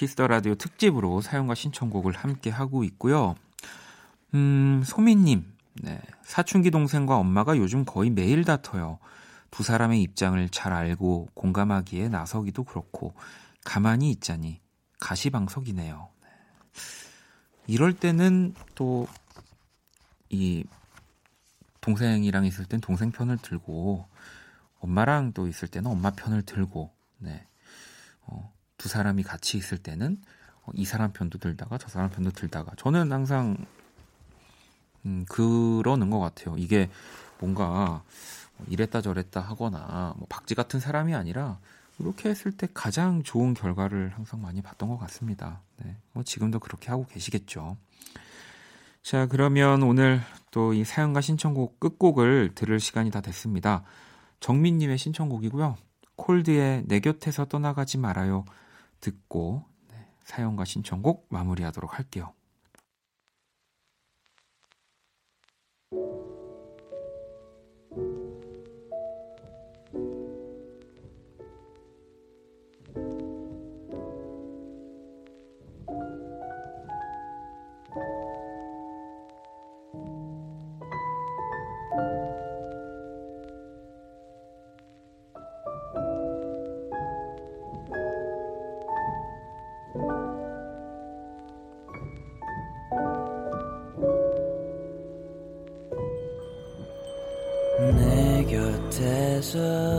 키스 0.03 0.18
더 0.18 0.27
라디오 0.27 0.55
특집으로 0.55 1.21
사연과 1.21 1.55
신청곡을 1.55 2.11
함께 2.11 2.49
하고 2.49 2.83
있고요. 2.83 3.35
음, 4.33 4.83
소민님. 4.85 5.49
네. 5.75 6.01
사춘기 6.23 6.71
동생과 6.71 7.15
엄마가 7.15 7.55
요즘 7.55 7.85
거의 7.85 8.09
매일 8.09 8.43
다퉈요. 8.43 8.99
두 9.49 9.63
사람의 9.63 10.01
입장을 10.01 10.49
잘 10.49 10.73
알고 10.73 11.29
공감하기에 11.33 12.09
나서기도 12.09 12.65
그렇고, 12.65 13.13
가만히 13.63 14.11
있자니 14.11 14.59
가시방석이네요. 14.99 16.09
네. 16.21 16.27
이럴 17.67 17.93
때는 17.93 18.55
또, 18.75 19.07
이, 20.29 20.65
동생이랑 21.79 22.45
있을 22.45 22.65
땐 22.65 22.81
동생 22.81 23.11
편을 23.11 23.37
들고, 23.37 24.05
엄마랑 24.81 25.31
또 25.31 25.47
있을 25.47 25.69
때는 25.69 25.89
엄마 25.89 26.11
편을 26.11 26.41
들고, 26.41 26.91
네. 27.19 27.47
어, 28.23 28.51
두 28.77 28.89
사람이 28.89 29.23
같이 29.23 29.57
있을 29.57 29.77
때는 29.77 30.21
어, 30.63 30.71
이 30.73 30.85
사람 30.85 31.11
편도 31.11 31.39
들다가 31.39 31.77
저 31.77 31.87
사람 31.87 32.09
편도 32.09 32.31
들다가 32.31 32.71
저는 32.77 33.11
항상 33.11 33.57
음, 35.05 35.25
그러는 35.27 36.09
것 36.09 36.19
같아요. 36.19 36.55
이게 36.57 36.89
뭔가 37.39 38.03
이랬다 38.67 39.01
저랬다 39.01 39.41
하거나 39.41 40.13
뭐 40.17 40.27
박쥐 40.29 40.55
같은 40.55 40.79
사람이 40.79 41.13
아니라 41.13 41.59
이렇게 41.99 42.29
했을 42.29 42.51
때 42.51 42.67
가장 42.73 43.21
좋은 43.23 43.53
결과를 43.53 44.13
항상 44.15 44.41
많이 44.41 44.61
봤던 44.61 44.89
것 44.89 44.97
같습니다. 44.97 45.61
네, 45.77 45.97
뭐 46.13 46.23
지금도 46.23 46.59
그렇게 46.59 46.89
하고 46.89 47.05
계시겠죠. 47.05 47.77
자, 49.01 49.27
그러면 49.27 49.83
오늘 49.83 50.21
또 50.51 50.73
이 50.73 50.83
사연과 50.85 51.19
신청곡 51.21 51.79
끝곡을 51.79 52.51
들을 52.55 52.79
시간이 52.79 53.11
다 53.11 53.21
됐습니다. 53.21 53.83
정민님의 54.39 54.97
신청곡이고요. 54.97 55.77
콜드의 56.15 56.83
내 56.85 56.99
곁에서 56.99 57.45
떠나가지 57.45 57.97
말아요. 57.97 58.45
듣고 59.03 59.65
네, 59.91 60.07
사연과 60.23 60.63
신청곡 60.65 61.27
마무리하도록 61.29 61.97
할게요. 61.97 62.33
박 99.53 99.92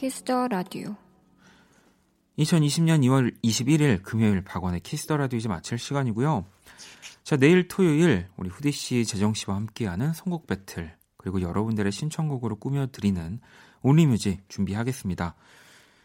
키스 0.00 0.30
더 0.30 0.48
라디오 0.48 0.96
2020년 2.38 3.02
2월 3.02 3.36
21일 3.44 4.02
금요일 4.02 4.42
박원의 4.42 4.80
키스 4.80 5.04
더 5.04 5.18
라디오 5.18 5.36
이제 5.36 5.46
마칠 5.46 5.76
시간이고요. 5.76 6.46
자, 7.22 7.36
내일 7.36 7.68
토요일 7.68 8.26
우리 8.38 8.48
후디 8.48 8.72
씨, 8.72 9.04
재정 9.04 9.34
씨와 9.34 9.56
함께하는 9.56 10.14
선곡 10.14 10.46
배틀 10.46 10.96
그리고 11.18 11.42
여러분들의 11.42 11.92
신청곡으로 11.92 12.56
꾸며드리는 12.56 13.40
Only 13.82 14.11
Music 14.11 14.48
준비하겠습니다. 14.48 15.34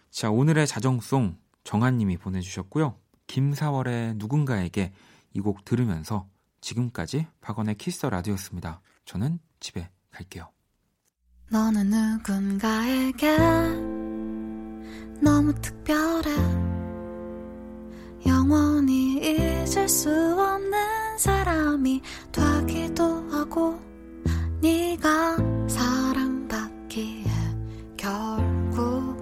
자, 0.09 0.29
오늘의 0.29 0.67
자정송 0.67 1.37
정한 1.63 1.97
님이 1.97 2.17
보내주셨고요. 2.17 2.99
김사월의 3.27 4.15
누군가에게 4.15 4.91
이 5.35 5.39
곡 5.39 5.63
들으면서 5.63 6.27
지금까지 6.59 7.27
박원의 7.39 7.75
키스 7.76 7.97
더 7.97 8.09
라디오였습니다. 8.09 8.81
저는 9.05 9.39
집에 9.61 9.89
갈게요. 10.11 10.55
너는 11.47 11.91
누군가에게 11.91 13.37
너무 15.21 15.53
특별해. 15.61 16.31
영원히 18.25 19.17
잊을 19.21 19.87
수 19.87 20.09
없는 20.09 21.17
사람이 21.19 22.01
되기도 22.31 23.29
하고 23.29 23.79
네가 24.59 25.37
사랑받기에 25.67 27.25
결국 27.95 29.15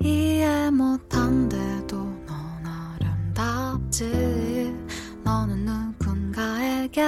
이해 0.00 0.70
못한데도 0.70 1.98
넌 2.26 2.66
아름답지. 3.36 4.74
너는 5.22 5.66
누군가에게 5.66 7.02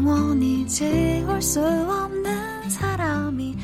영원히 0.00 0.66
지울 0.66 1.42
수 1.42 1.60
없는 1.60 2.70
사람이 2.70 3.54